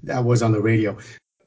[0.02, 0.98] that was on the radio.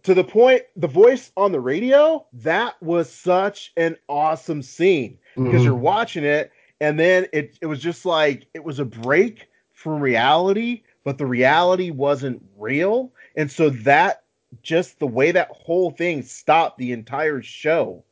[0.02, 5.62] To the point, the voice on the radio, that was such an awesome scene because
[5.62, 5.66] Mhm.
[5.66, 10.02] you're watching it and then it, it was just like it was a break from
[10.02, 13.12] reality, but the reality wasn't real.
[13.36, 14.24] And so that
[14.64, 18.04] just the way that whole thing stopped the entire show,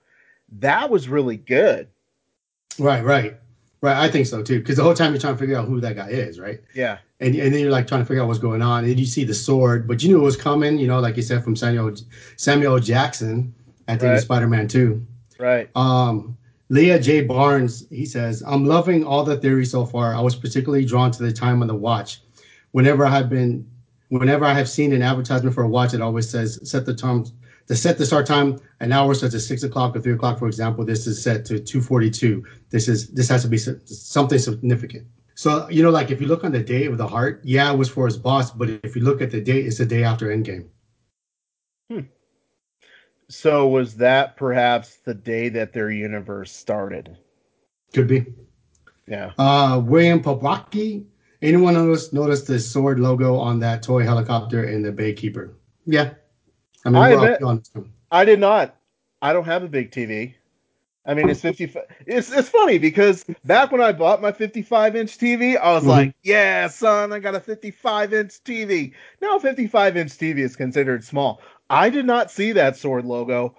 [0.59, 1.87] that was really good.
[2.77, 3.35] Right, right,
[3.81, 3.97] right.
[3.97, 4.59] I think so too.
[4.59, 6.61] Because the whole time you're trying to figure out who that guy is, right?
[6.73, 6.99] Yeah.
[7.19, 8.85] And, and then you're like trying to figure out what's going on.
[8.85, 10.77] And you see the sword, but you knew it was coming.
[10.77, 11.93] You know, like you said from Samuel
[12.37, 13.53] Samuel Jackson
[13.87, 14.21] at the Right.
[14.21, 15.05] Spider-Man Two.
[15.37, 15.69] Right.
[15.75, 16.37] Um,
[16.69, 17.21] Leah J.
[17.21, 20.13] Barnes, he says, I'm loving all the theories so far.
[20.13, 22.21] I was particularly drawn to the time on the watch.
[22.71, 23.67] Whenever I have been,
[24.09, 27.25] whenever I have seen an advertisement for a watch, it always says set the time,
[27.69, 30.47] to set the start time an hour such as six o'clock or three o'clock, for
[30.47, 30.83] example.
[30.83, 32.43] This is set to 2:42.
[32.69, 35.07] This is this has to be something significant.
[35.35, 37.77] So you know, like if you look on the day of the heart, yeah, it
[37.77, 40.27] was for his boss, but if you look at the date, it's the day after
[40.27, 40.65] Endgame.
[43.29, 47.15] So was that perhaps the day that their universe started?
[47.93, 48.25] Could be.
[49.07, 49.31] Yeah.
[49.37, 51.05] Uh, William Popaki.
[51.41, 55.53] Anyone notice notice the sword logo on that toy helicopter in the Baykeeper?
[55.85, 56.15] Yeah.
[56.85, 57.91] I mean, I admit- on this one.
[58.11, 58.75] I did not.
[59.21, 60.35] I don't have a big TV.
[61.05, 61.83] I mean, it's 55.
[62.05, 65.87] It's it's funny because back when I bought my 55 inch TV, I was Mhm.
[65.87, 71.03] like, "Yeah, son, I got a 55 inch TV." Now, 55 inch TV is considered
[71.03, 71.41] small.
[71.69, 73.55] I did not see that sword logo.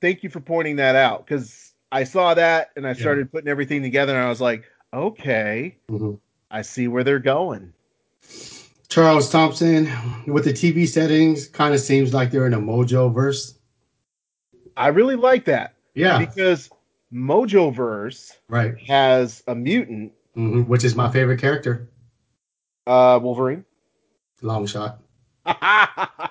[0.00, 3.82] Thank you for pointing that out because I saw that and I started putting everything
[3.82, 6.18] together, and I was like, "Okay, Mhm.
[6.50, 7.72] I see where they're going."
[8.96, 9.90] Charles Thompson
[10.26, 13.58] with the TV settings kind of seems like they're in a Mojo verse.
[14.74, 16.70] I really like that Yeah, because
[17.12, 18.74] Mojo verse right.
[18.88, 21.90] has a mutant, hmm Which is my favorite character,
[22.86, 23.66] uh, Wolverine.
[24.40, 25.02] long shot.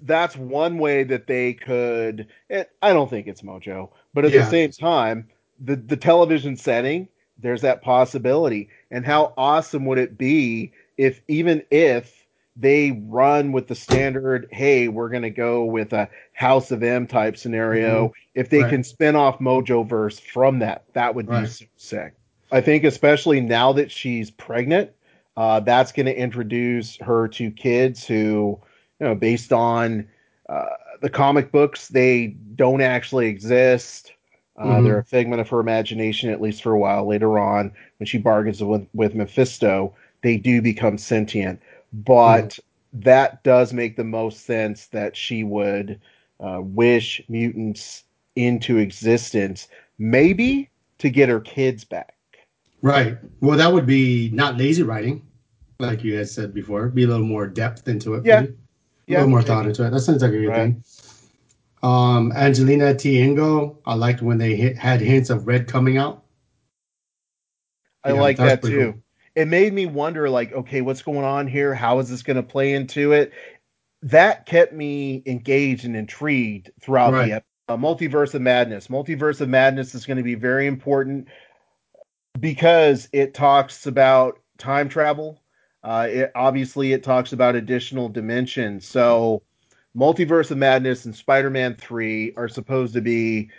[0.00, 2.28] That's one way that they could.
[2.48, 4.44] It, I don't think it's Mojo, but at Yeah.
[4.44, 5.28] the same time,
[5.60, 8.70] the the television setting, there's that possibility.
[8.90, 14.88] And how awesome would it be if even if they run with the standard, hey,
[14.88, 18.12] we're gonna go with a House of M type scenario.
[18.34, 18.64] If they Mm-hmm.
[18.64, 18.70] Right.
[18.70, 22.14] can spin off Mojoverse from that, that would be so sick.
[22.52, 24.90] I think especially now that she's pregnant,
[25.36, 28.60] uh, that's going to introduce her to kids who,
[29.00, 30.08] you know, based on
[30.48, 30.64] uh,
[31.00, 34.12] the comic books, they don't actually exist.
[34.56, 34.84] Uh, Mhm.
[34.84, 37.06] They're a figment of her imagination, at least for a while.
[37.06, 41.60] Later on, when she bargains with, with Mephisto, they do become sentient.
[41.92, 42.58] But
[42.92, 46.00] that does make the most sense that she would
[46.40, 48.04] uh, wish mutants
[48.36, 52.14] into existence, maybe to get her kids back.
[52.82, 53.18] Right.
[53.40, 55.26] Well, that would be not lazy writing,
[55.80, 56.88] like you had said before.
[56.88, 58.24] Be a little more depth into it.
[58.24, 58.40] Yeah.
[58.42, 58.52] maybe.
[58.52, 58.56] A
[59.06, 59.90] Yeah, little more thought into it.
[59.90, 60.74] That sounds like a good Right.
[60.74, 60.84] thing.
[61.82, 63.18] Um, Angelina T.
[63.18, 66.24] Ingo, I liked when they hit, had hints of red coming out.
[68.04, 68.92] I Yeah, like that's that too.
[68.92, 69.02] cool.
[69.38, 71.72] It made me wonder, like, okay, what's going on here?
[71.72, 73.32] How is this going to play into it?
[74.02, 77.26] That kept me engaged and intrigued throughout Right.
[77.26, 78.88] the ep- uh, multiverse of madness.
[78.88, 81.28] Multiverse of madness is going to be very important
[82.40, 85.40] because it talks about time travel.
[85.84, 88.88] Uh, it obviously it talks about additional dimensions.
[88.88, 89.42] So,
[89.96, 93.50] multiverse of madness and Spider-Man Three are supposed to be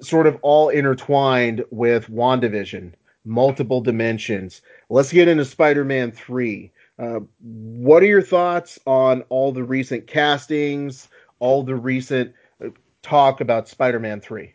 [0.00, 4.62] sort of all intertwined with WandaVision, multiple dimensions.
[4.90, 6.70] Let's get into Spider Man 3.
[6.98, 11.08] Uh, what are your thoughts on all the recent castings,
[11.38, 12.32] all the recent
[12.64, 12.68] uh,
[13.02, 14.54] talk about Spider Man 3?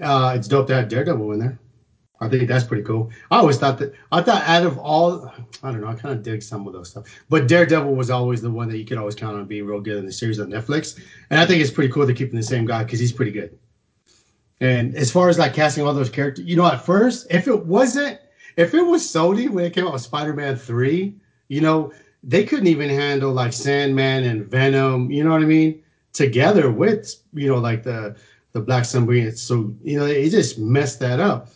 [0.00, 1.58] Uh, it's dope to have Daredevil in there.
[2.20, 3.10] I think that's pretty cool.
[3.32, 5.26] I always thought that I thought out of all,
[5.64, 8.40] I don't know, I kind of dig some of those stuff, but Daredevil was always
[8.40, 10.46] the one that you could always count on being real good in the series on
[10.46, 13.32] Netflix, and I think it's pretty cool they're keeping the same guy because he's pretty
[13.32, 13.58] good.
[14.62, 17.66] And as far as like casting all those characters, you know, at first, if it
[17.66, 18.20] wasn't,
[18.56, 21.14] if it was Sony when it came out with Spider-Man three,
[21.48, 25.82] you know, they couldn't even handle like Sandman and Venom, you know what I mean,
[26.12, 28.16] together with you know like the
[28.52, 29.32] the Black Sunbeam.
[29.32, 31.48] So you know, it just messed that up.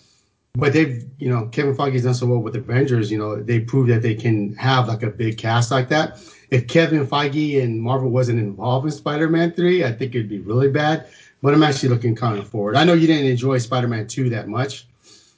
[0.57, 3.13] But they've, you know, Kevin Feige's done so well with Avengers.
[3.13, 6.19] You know, they proved that they can have like a big cast like that.
[6.51, 10.71] If Kevin Feige and Marvel wasn't involved in Spider-Man three, I think it'd be really
[10.71, 11.07] bad.
[11.47, 12.75] But I'm actually looking kind of forward.
[12.75, 14.89] I know you didn't enjoy Spider-Man two that much,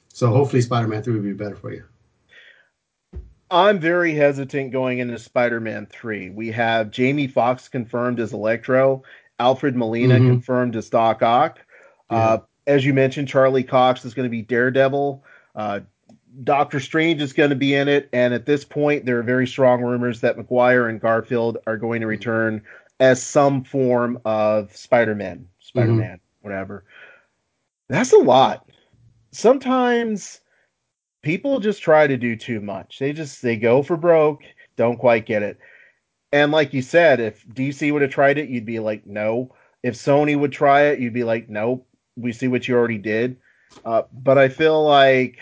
[0.08, 1.84] so hopefully Spider-Man three will be better for you.
[3.50, 6.30] I'm very hesitant going into Spider Man 3.
[6.30, 9.02] We have Jamie Foxx confirmed as Electro,
[9.38, 10.28] Alfred Molina Mhm.
[10.28, 11.58] confirmed as Doc Ock.
[12.08, 15.22] Uh, as you mentioned, Charlie Cox is going to be Daredevil.
[15.54, 15.80] Uh,
[16.42, 19.46] Doctor Strange is going to be in it, and at this point, there are very
[19.46, 22.62] strong rumors that Maguire and Garfield are going to return
[22.98, 26.46] as some form of Spider-Man, Spider-Man, mm-hmm.
[26.48, 26.84] whatever.
[27.88, 28.68] That's a lot.
[29.30, 30.40] Sometimes
[31.22, 32.98] people just try to do too much.
[32.98, 34.42] They just they go for broke,
[34.76, 35.58] don't quite get it.
[36.32, 39.54] And like you said, if DC would have tried it, you'd be like, no.
[39.82, 41.86] If Sony would try it, you'd be like, nope.
[42.16, 43.36] We see what you already did.
[43.84, 45.38] Uh, but I feel like,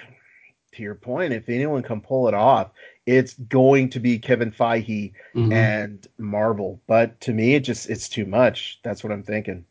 [0.75, 2.71] to your point, if anyone can pull it off,
[3.07, 5.53] it's going to be Kevin Feige mm-hmm.
[5.53, 6.81] and Marvel.
[6.87, 8.81] But to me, it just it's too much.
[8.83, 9.65] That's what I'm thinking.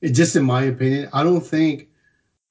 [0.00, 1.88] It just in my opinion, I don't think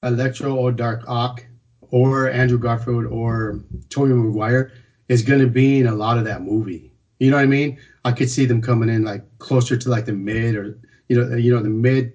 [0.03, 1.45] Electro or Doc Ock
[1.91, 4.71] or Andrew Garfield or Tobey Maguire
[5.07, 6.91] is going to be in a lot of that movie.
[7.19, 7.77] You know what I mean?
[8.05, 10.77] I could see them coming in like closer to like the mid or
[11.09, 12.13] you know you know the mid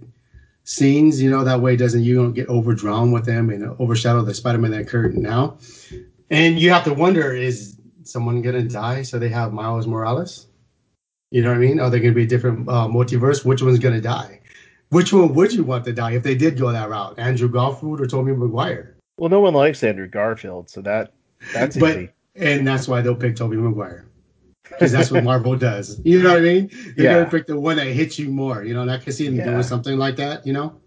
[0.64, 1.21] scenes.
[1.21, 4.71] You know that way doesn't you don't get overdrawn with them and overshadow the Spider-Man
[4.71, 5.57] that occurred now.
[6.31, 10.47] And you have to wonder is someone gonna die so they have Miles Morales?
[11.31, 11.81] You know what I mean?
[11.81, 13.45] Are they gonna be a different uh, multiverse?
[13.45, 14.41] Which one's gonna die?
[14.92, 17.18] Which one would you want to die if they did go that route?
[17.18, 18.94] Andrew Garfield or Tobey Maguire?
[19.16, 21.14] Well, no one likes Andrew Garfield, so that
[21.55, 22.09] that's but, easy.
[22.37, 24.05] And that's why they'll pick Tobey Maguire.
[24.64, 25.98] Because that's what Marvel does.
[26.05, 26.70] You know what I mean?
[26.94, 27.14] They're yeah.
[27.14, 28.64] gonna pick the one that hits you more.
[28.64, 29.46] You know, and I can see them yeah.
[29.46, 30.46] doing something like that.
[30.46, 30.78] You know,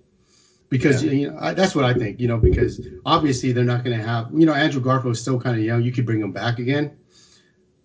[0.70, 1.12] because yeah.
[1.12, 2.20] you know I, that's what I think.
[2.20, 4.30] You know, because obviously they're not gonna have.
[4.32, 5.82] You know, Andrew Garfield is still kind of young.
[5.82, 6.96] You could bring him back again,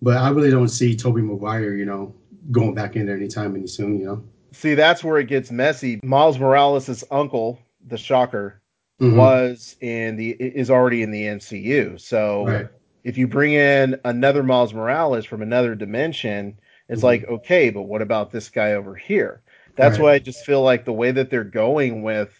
[0.03, 1.73] but I really don't see Tobey Maguire.
[1.73, 2.13] You know,
[2.51, 3.99] going back in there anytime any soon.
[3.99, 4.23] You know.
[4.53, 5.99] See, that's where it gets messy.
[6.03, 8.61] Miles Morales' uncle, the Shocker,
[9.01, 9.17] mm-hmm.
[9.17, 11.99] was in the is already in the MCU.
[11.99, 12.67] So right.
[13.03, 17.05] if you bring in another Miles Morales from another dimension, it's mm-hmm.
[17.05, 19.41] like okay, but what about this guy over here?
[19.75, 20.03] That's right.
[20.03, 22.31] why I just feel like the way that they're going with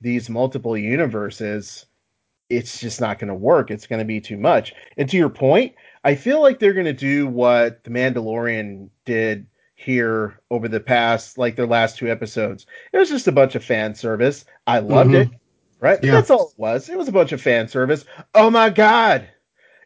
[0.00, 1.86] these multiple universes,
[2.50, 3.70] it's just not going to work.
[3.70, 4.74] It's going to be too much.
[4.96, 9.46] And to your point, I feel like they're going to do what the Mandalorian did
[9.76, 12.66] here over the past like their last two episodes.
[12.92, 14.44] It was just a bunch of fan service.
[14.66, 15.32] I loved mm-hmm.
[15.32, 15.40] it
[15.80, 16.02] right?
[16.02, 16.12] Yeah.
[16.12, 16.88] That's all it was.
[16.88, 18.04] It was a bunch of fan service.
[18.34, 19.28] Oh my god,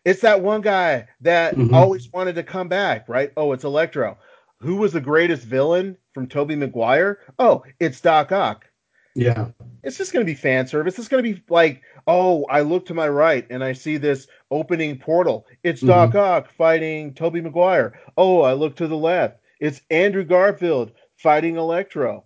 [0.05, 1.75] it's that one guy that mm-hmm.
[1.75, 3.33] always wanted to come back, right?
[3.37, 4.19] Oh, it's Electro.
[4.61, 7.21] Who was the greatest villain from Tobey Maguire?
[7.39, 8.67] Oh, it's Doc Ock.
[9.15, 9.49] Yeah.
[9.83, 10.99] It's just going to be fan service.
[10.99, 14.27] It's going to be like, oh, I look to my right and I see this
[14.51, 15.47] opening portal.
[15.63, 16.19] It's Doc mm-hmm.
[16.19, 17.99] Ock fighting Tobey Maguire.
[18.17, 19.40] Oh, I look to the left.
[19.61, 22.25] It's Andrew Garfield fighting Electro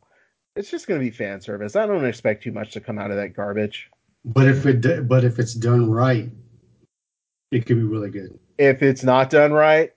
[0.57, 1.77] it's just going to be fan service.
[1.77, 3.91] I don't expect too much to come out of that garbage.
[4.25, 6.31] But if it but if it's done right,
[7.51, 8.39] it could be really good.
[8.57, 9.93] If it's not done right,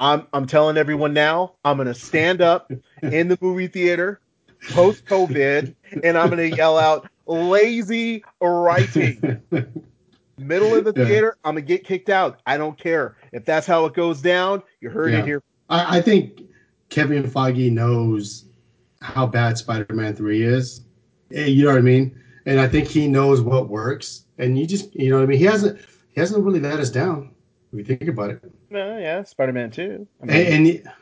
[0.00, 2.70] I'm I'm telling everyone now, I'm going to stand up
[3.02, 4.20] in the movie theater
[4.70, 5.74] post COVID
[6.04, 9.40] and I'm going to yell out lazy writing.
[10.38, 11.04] Middle of the yeah.
[11.06, 12.40] theater, I'm going to get kicked out.
[12.46, 13.16] I don't care.
[13.32, 15.20] If that's how it goes down, you heard yeah.
[15.20, 15.42] it here.
[15.68, 16.49] I, I think
[16.90, 18.44] Kevin Feige knows
[19.00, 20.82] how bad Spider-Man Three is.
[21.32, 22.20] Eh, you know what I mean?
[22.46, 24.26] And I think he knows what works.
[24.38, 25.38] And you just, you know what I mean?
[25.38, 27.34] He hasn't, he hasn't really let us down.
[27.72, 28.52] If you think about it.
[28.68, 30.06] No, yeah, Spider-Man Two.
[30.20, 30.92] I mean, and, and,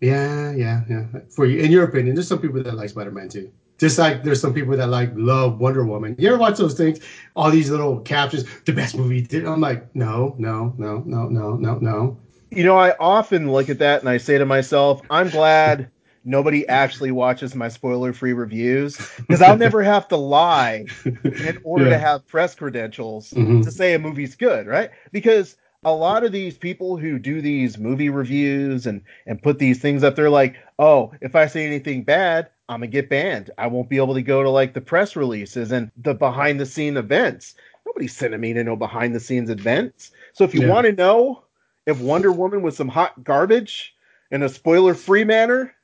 [0.00, 1.06] yeah, yeah, yeah.
[1.30, 3.52] For you, in your opinion, there's some people that like Spider-Man Two.
[3.78, 6.16] Just like there's some people that like love Wonder Woman.
[6.18, 6.98] You ever watch those things?
[7.36, 9.24] All these little captions, the best movie.
[9.46, 12.18] I'm like, no, no, no, no, no, no, no.
[12.50, 15.90] You know, I often look at that and I say to myself, I'm glad
[16.24, 21.84] nobody actually watches my spoiler free reviews because I'll never have to lie in order
[21.84, 21.90] yeah.
[21.90, 23.62] to have press credentials mm-hmm.
[23.62, 24.90] to say a movie's good, right?
[25.12, 29.80] Because a lot of these people who do these movie reviews and and put these
[29.80, 33.50] things up, they're like, oh, if I say anything bad, I'm gonna get banned.
[33.58, 36.66] I won't be able to go to like the press releases and the behind the
[36.66, 37.54] scene events.
[37.86, 40.10] Nobody's sending me to no behind the scenes events.
[40.34, 40.68] So if you yeah.
[40.68, 41.44] want to know
[41.88, 43.94] if Wonder Woman was some hot garbage
[44.30, 45.74] in a spoiler free manner,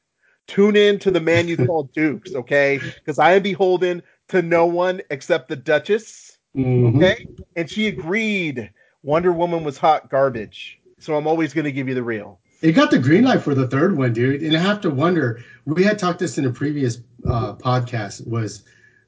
[0.46, 2.78] tune in to the man you call Dukes, okay?
[2.78, 6.98] Because I am beholden to no one except the Duchess, mm-hmm.
[6.98, 7.26] okay?
[7.56, 8.70] And she agreed
[9.02, 10.78] Wonder Woman was hot garbage.
[10.98, 12.38] So I'm always going to give you the real.
[12.60, 14.42] It got the green light for the third one, dude.
[14.42, 15.42] And I have to wonder.
[15.64, 18.26] We had talked this in a previous uh, podcast.
[18.26, 18.62] Was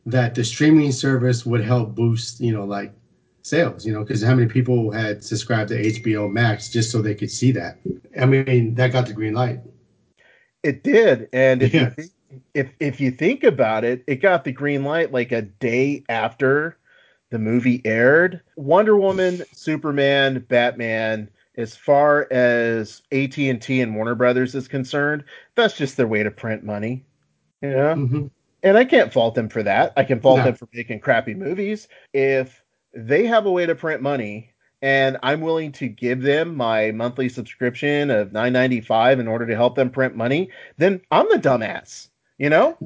[0.07, 2.95] that the streaming service would help boost, you know, like
[3.47, 7.15] sales, you know, because how many people had subscribed to HBO Max just so they
[7.15, 7.79] could see that?
[8.21, 9.61] I mean, that got the green light.
[10.63, 11.83] It did, and if yes.
[11.83, 12.13] you think,
[12.55, 16.77] if if you think about it, it got the green light like a day after
[17.31, 18.41] the movie aired.
[18.57, 21.31] Wonder Woman, Superman, Batman.
[21.57, 25.25] As far as AT and T and Warner Brothers is concerned,
[25.55, 27.03] that's just their way to print money.
[27.63, 28.27] You know, mm-hmm.
[28.63, 29.93] And I can't fault them for that.
[29.97, 30.45] I can fault No.
[30.45, 31.89] them for making crappy movies.
[32.13, 32.63] If
[32.97, 34.51] they have a way to print money
[34.83, 39.75] and I'm willing to give them my monthly subscription of 9.95 in order to help
[39.75, 42.09] them print money, then I'm the dumbass.
[42.39, 42.77] You know?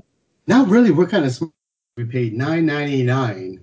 [0.46, 0.90] Not really.
[0.90, 1.52] We're kind of smart.
[1.96, 3.60] We paid nine ninety nine,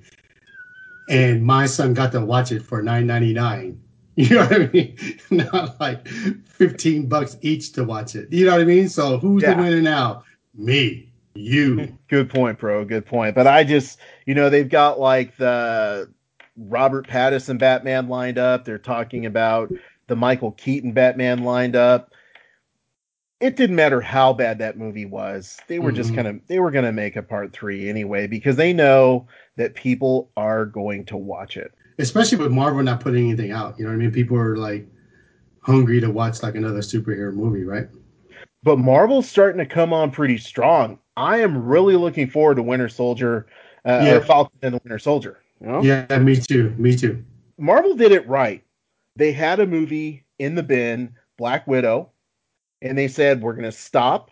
[1.10, 3.82] and my son got to watch it for nine ninety nine.
[4.20, 4.98] You know what I mean?
[5.30, 8.32] Not like fifteen bucks each to watch it.
[8.34, 8.90] You know what I mean?
[8.90, 9.54] So who's Yeah.
[9.54, 10.24] the winner now?
[10.56, 11.96] Me, you.
[12.08, 12.84] Good point, bro.
[12.84, 13.36] Good point.
[13.36, 16.10] But I just, you know, they've got like the
[16.58, 18.66] Robert Pattinson Batman lined up.
[18.66, 19.72] They're talking about
[20.08, 22.14] the Michael Keaton Batman lined up.
[23.40, 25.58] It didn't matter how bad that movie was.
[25.68, 26.16] They were just Mhm.
[26.16, 29.28] kind of they were going to make a part 3 anyway because they know
[29.58, 31.72] that people are going to watch it.
[32.00, 33.76] Especially with Marvel not putting anything out.
[33.78, 34.12] You know what I mean?
[34.12, 34.88] People are like
[35.62, 37.88] hungry to watch like another superhero movie, right?
[38.64, 40.98] But Marvel's starting to come on pretty strong.
[41.16, 43.46] I am really looking forward to Winter Soldier
[43.86, 44.16] uh, Yeah.
[44.16, 45.38] or Falcon and the Winter Soldier.
[45.62, 45.82] You know?
[45.82, 46.74] Yeah, me too.
[46.78, 47.24] Me too.
[47.58, 48.64] Marvel did it right.
[49.16, 52.12] They had a movie in the bin, Black Widow,
[52.82, 54.32] and they said we're going to stop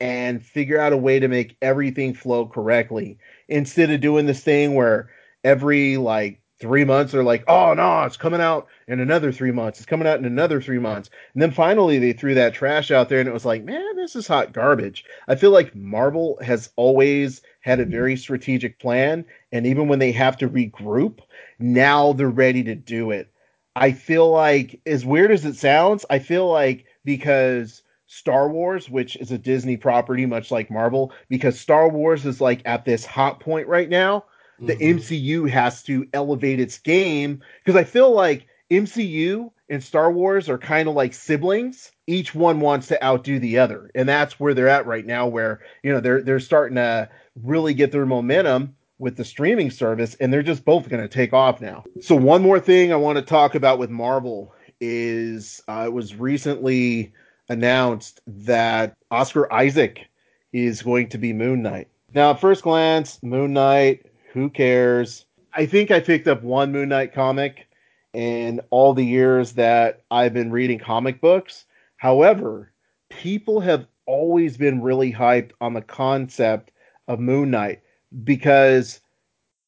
[0.00, 4.74] and figure out a way to make everything flow correctly instead of doing this thing
[4.74, 5.08] where
[5.44, 9.80] every like 3 months they're like, "Oh no, it's coming out in another 3 months.
[9.80, 13.10] It's coming out in another 3 months." And then finally they threw that trash out
[13.10, 16.70] there and it was like, "Man, this is hot garbage." I feel like Marvel has
[16.76, 21.20] always had a very strategic plan and even when they have to regroup,
[21.58, 23.28] now they're ready to do it.
[23.76, 29.16] I feel like, as weird as it sounds, I feel like because Star Wars, which
[29.16, 33.40] is a Disney property, much like Marvel, because Star Wars is like at this hot
[33.40, 34.24] point right now,
[34.66, 34.98] the Mhm.
[34.98, 37.40] MCU has to elevate its game.
[37.64, 41.92] Because I feel like MCU and Star Wars are kind of like siblings.
[42.06, 45.26] Each one wants to outdo the other, and that's where they're at right now.
[45.26, 47.08] Where you know they're they're starting to
[47.42, 51.32] really get their momentum with the streaming service, and they're just both going to take
[51.32, 51.84] off now.
[52.00, 56.14] So one more thing I want to talk about with Marvel is uh, it was
[56.14, 57.12] recently
[57.48, 60.06] announced that Oscar Isaac
[60.52, 61.88] is going to be Moon Knight.
[62.14, 65.26] Now, at first glance, Moon Knight, who cares?
[65.52, 67.68] I think I picked up one Moon Knight comic
[68.14, 71.66] in all the years that I've been reading comic books.
[71.96, 72.72] However,
[73.10, 76.72] people have always been really hyped on the concept
[77.08, 77.82] of Moon Knight
[78.24, 79.00] because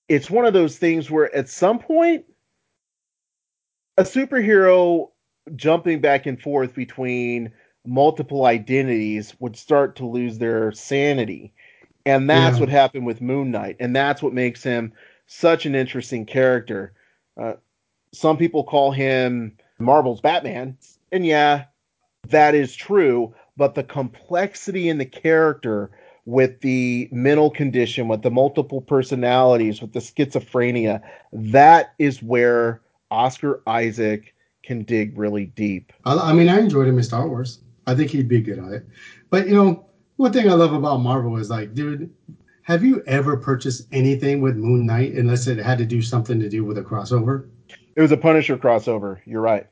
[0.09, 2.25] it's one of those things where at some point
[3.97, 5.11] a superhero
[5.57, 7.53] jumping back and forth between
[7.87, 11.53] multiple identities would start to lose their sanity.
[12.07, 12.61] And that's Yeah.
[12.61, 13.77] what happened with Moon Knight.
[13.81, 14.93] And that's what makes him
[15.27, 16.93] such an interesting character.
[17.37, 17.55] Uh,
[18.13, 20.77] some people call him Marvel's Batman.
[21.13, 21.65] And yeah,
[22.29, 23.35] that is true.
[23.57, 25.91] But the complexity in the character
[26.27, 31.01] with the mental condition, with the multiple personalities, with the schizophrenia,
[31.33, 32.81] that is where
[33.11, 35.93] Oscar Isaac can dig really deep.
[36.05, 37.61] I, I mean, I enjoyed him in Star Wars.
[37.87, 38.87] I think he'd be good at it.
[39.31, 39.87] But you know,
[40.17, 42.13] one thing I love about Marvel is like, dude,
[42.63, 46.49] have you ever purchased anything with Moon Knight unless it had to do something to
[46.49, 47.49] do with a crossover?
[47.97, 49.21] It was a Punisher crossover.
[49.25, 49.67] You're right.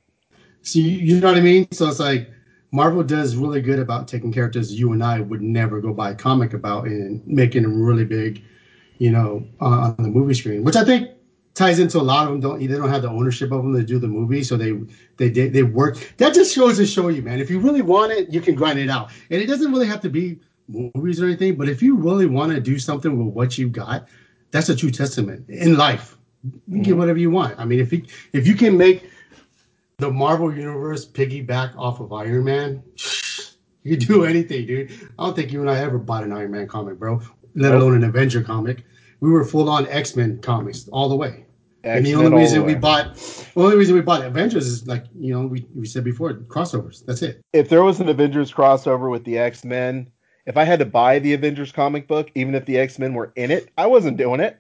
[0.63, 1.67] So you, you know what I mean?
[1.73, 2.29] So it's like
[2.71, 6.15] Marvel does really good about taking characters you and I would never go buy a
[6.15, 8.43] comic about and making them really big,
[8.99, 11.11] you know, on, on the movie screen, which I think
[11.55, 12.41] ties into a lot of them.
[12.41, 14.73] Don't they don't have the ownership of them to do the movie, so they
[15.17, 16.15] they they, they work.
[16.19, 17.41] That just shows to show you, man.
[17.41, 20.01] If you really want it, you can grind it out, and it doesn't really have
[20.03, 20.39] to be
[20.69, 21.57] movies or anything.
[21.57, 24.09] But if you really want to do something with what you've got,
[24.51, 26.17] that's a true testament in life.
[26.45, 26.99] You can get mm-hmm.
[26.99, 27.59] whatever you want.
[27.59, 29.11] I mean, if you if you can make
[29.99, 32.83] the Marvel universe piggyback off of Iron Man,
[33.83, 34.91] you can do anything, dude.
[35.19, 37.21] I don't think you and I ever bought an Iron Man comic, bro.
[37.55, 38.85] Let alone an Avenger comic.
[39.23, 41.45] We were full on X Men comics all the way.
[41.85, 45.05] and the only reason the we bought, the only reason we bought Avengers is like
[45.17, 47.07] you know we, we said before crossovers.
[47.07, 47.41] That's it.
[47.53, 50.11] if there was an Avengers crossover with the X Men,
[50.45, 53.33] if I had to buy the Avengers comic book, even if the X Men were
[53.37, 54.59] in it, I wasn't doing it.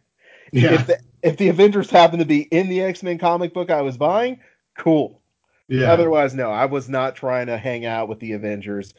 [0.52, 3.68] Yeah, If the if the Avengers happened to be in the X Men comic book
[3.68, 4.38] I was buying,
[4.78, 5.20] cool.
[5.66, 5.90] yeah.
[5.92, 8.94] Otherwise, no, I was not trying to hang out with the Avengers.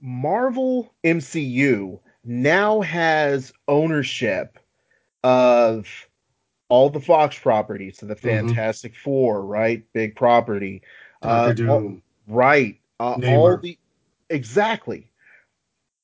[0.00, 4.58] Marvel MCU now has ownership
[5.26, 5.88] of
[6.68, 8.48] all the Fox properties, so the Mhm.
[8.48, 9.82] Fantastic Four, right?
[9.92, 10.82] Big property.
[11.20, 11.96] Uh, all-.
[12.28, 12.78] Right.
[13.00, 13.76] Uh, all the
[14.30, 15.10] exactly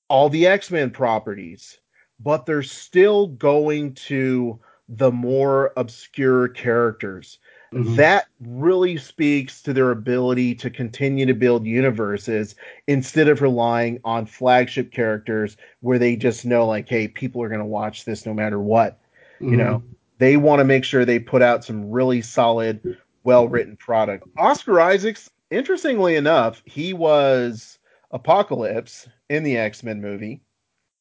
[0.09, 1.79] all the X-Men properties,
[2.21, 4.59] but they're still going to
[4.89, 7.39] the more obscure characters.
[7.73, 7.97] Mhm.
[7.97, 12.55] that really speaks to their ability to continue to build universes
[12.87, 17.59] instead of relying on flagship characters where they just know like hey people are going
[17.59, 19.01] to watch this no matter what
[19.43, 19.83] you know
[20.19, 24.27] they want to make sure they put out some really solid well written product.
[24.39, 27.79] Oscar isaacs interestingly enough he was
[28.11, 30.41] apocalypse in the x-men movie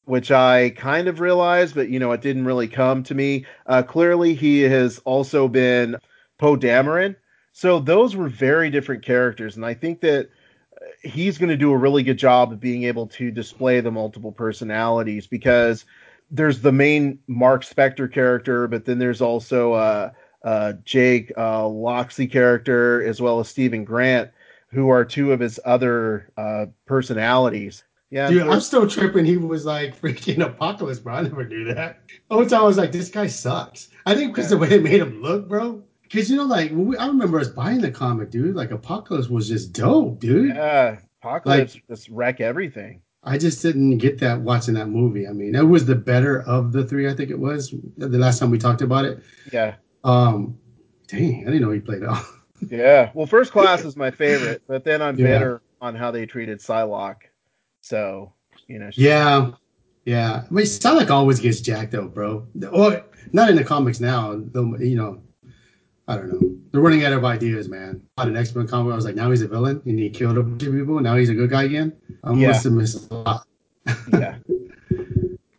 [0.05, 3.45] which i kind of realized but you know it didn't really come to me.
[3.67, 5.95] Uh, clearly he has also been
[6.37, 7.15] poe dameron.
[7.53, 10.29] So those were very different characters and i think that
[10.81, 13.91] uh, he's going to do a really good job of being able to display the
[13.91, 15.85] multiple personalities because
[16.31, 20.11] there's the main Mark Spector character, but then there's also uh,
[20.43, 24.31] uh, Jake uh, Lockley character as well as Stephen Grant,
[24.69, 27.83] who are two of his other uh, personalities.
[28.09, 29.23] Yeah, Dude, I'm still tripping.
[29.23, 31.15] He was like freaking apocalypse, bro.
[31.15, 31.99] I never knew that.
[32.29, 33.89] Whole time I was like, this guy sucks.
[34.05, 35.83] I think because the way they made him look, bro.
[36.01, 38.55] Because you know, like we, I remember us buying the comic, dude.
[38.55, 40.55] Like Apocalypse was just dope, dude.
[40.55, 43.01] yeah, Apocalypse just wreck everything.
[43.23, 45.27] I just didn't get that watching that movie.
[45.27, 47.07] I mean, that was the better of the three.
[47.09, 49.23] I think it was the last time we talked about it.
[49.51, 50.57] Yeah, Um,
[51.07, 52.23] dang, I didn't know he played out.
[52.69, 53.11] yeah.
[53.13, 55.25] Well, First Class is my favorite, but then I'm Yeah.
[55.37, 57.29] bitter on how they treated Psylocke.
[57.81, 58.33] So
[58.67, 59.51] you know, Yeah,
[60.05, 60.43] yeah.
[60.49, 62.47] I mean, Psylocke always gets jacked though, bro.
[62.71, 63.03] Or
[63.33, 64.39] not in the comics now.
[64.51, 65.21] though, You know,
[66.07, 66.55] I don't know.
[66.71, 68.01] They're running out of ideas, man.
[68.17, 70.37] On an X Men comic, I was like, now he's a villain and he killed
[70.37, 70.99] a bunch of people.
[70.99, 71.93] Now he's a good guy again.
[72.23, 72.47] I Yeah.
[72.49, 73.47] must have missed a lot.
[74.13, 74.37] yeah.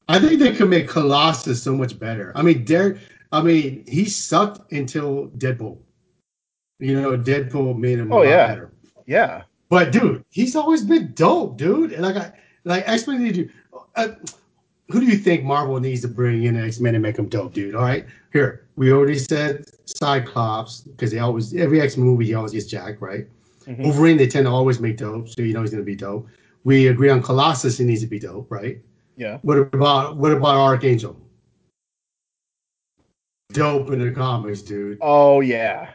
[0.08, 2.32] I think they could make Colossus so much better.
[2.34, 2.98] I mean, Derek.
[3.30, 5.78] I mean, he sucked until Deadpool.
[6.80, 8.48] You know, Deadpool made him Oh, yeah.
[8.48, 8.72] better.
[9.06, 9.42] Yeah.
[9.70, 11.92] But dude, he's always been dope, dude.
[11.92, 12.32] And like I
[12.64, 13.48] like X Men need to.
[13.96, 14.08] Uh,
[14.90, 17.54] who do you think Marvel needs to bring in X Men and make them dope,
[17.54, 17.74] dude?
[17.74, 19.64] All right, here we already said
[19.96, 23.26] Cyclops because they always every X movie he always gets Jack right?
[23.66, 23.78] Mhm.
[23.84, 26.26] Wolverine they tend to always make dope, so you know he's gonna be dope.
[26.64, 28.80] We agree on Colossus he needs to be dope, right?
[29.16, 29.38] Yeah.
[29.42, 31.16] What about what about Archangel?
[33.52, 34.98] Dope in the comics, dude.
[35.00, 35.90] Oh yeah.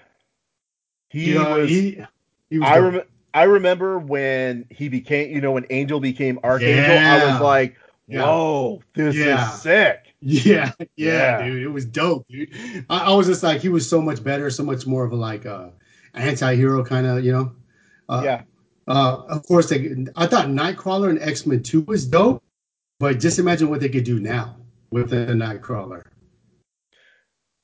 [1.10, 1.70] He you know, was.
[1.70, 2.04] he,
[2.50, 3.02] he was I rem-
[3.34, 6.98] I remember when he became, you know, when Angel became Archangel.
[6.98, 7.76] I was like,
[8.08, 8.24] Yeah.
[8.24, 9.52] "Whoa, this Yeah.
[9.54, 11.46] is sick." Yeah, yeah, Yeah.
[11.46, 12.50] dude, it was dope, dude.
[12.90, 15.16] I, I was just like, he was so much better, so much more of a
[15.16, 15.70] like uh,
[16.14, 17.52] anti-hero kind of, you know.
[18.10, 18.42] Uh, yeah.
[18.88, 22.42] Uh, of course, they, I thought Nightcrawler and X Men Two was dope,
[23.00, 24.56] but just imagine what they could do now
[24.92, 26.04] with a Nightcrawler.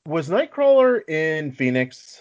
[0.06, 2.20] Was Nightcrawler in Phoenix?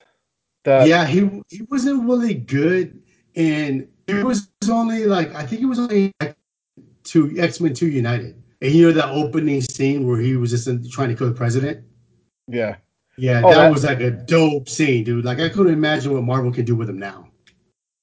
[0.63, 3.01] The, yeah, he he wasn't really good,
[3.35, 6.13] and it was only like I think it was only
[7.03, 10.67] to X Men Two United, and you know that opening scene where he was just
[10.91, 11.85] trying to kill the president.
[12.47, 12.77] Yeah.
[13.17, 15.23] Yeah, Oh, that, that- was like a dope scene, dude.
[15.25, 17.27] Like I couldn't imagine what Marvel can do with him now.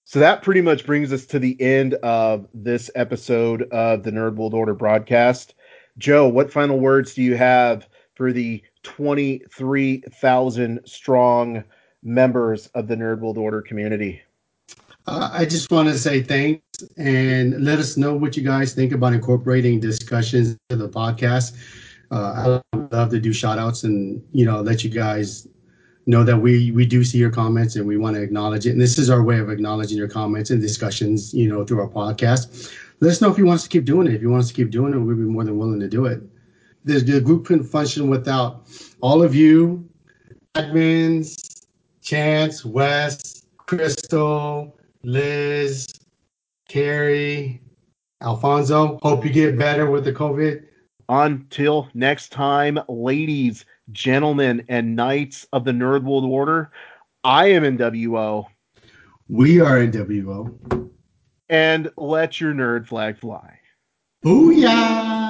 [0.04, 4.36] So that pretty much brings us to the end of this episode of the Nerd
[4.36, 5.54] World Order broadcast.
[5.98, 11.64] Joe, what final words do you have for the 23,000 strong
[12.02, 14.20] members of the Nerd World Order community?
[15.06, 18.93] Uh, I just want to say thanks and let us know what you guys think
[18.93, 21.57] about incorporating discussions to the podcast.
[22.11, 25.47] Uh, I love to do shout outs and, you know, let you guys
[26.07, 28.70] know that we, we do see your comments and we want to acknowledge it.
[28.70, 31.89] And this is our way of acknowledging your comments and discussions, you know, through our
[31.89, 32.72] podcast.
[33.01, 34.14] Let us know if you want us to keep doing it.
[34.14, 36.07] If you want us to keep doing it, we'd be more than willing to do
[36.07, 36.22] it.
[36.85, 38.66] The, the group couldn't function without
[39.01, 39.89] all of you,
[40.55, 41.66] admins,
[42.03, 45.87] Chance, Wes, Crystal, Liz,
[46.70, 47.60] Carrie,
[48.22, 49.00] Alfonso.
[49.02, 50.62] Hope you get better with the COVID.
[51.08, 56.70] Until next time, ladies, gentlemen, and knights of the Nerd World Order,
[57.24, 58.46] I am NWO,
[59.28, 60.88] We are NWO.
[61.48, 63.58] and let your nerd flag fly.
[64.24, 65.30] Booyah!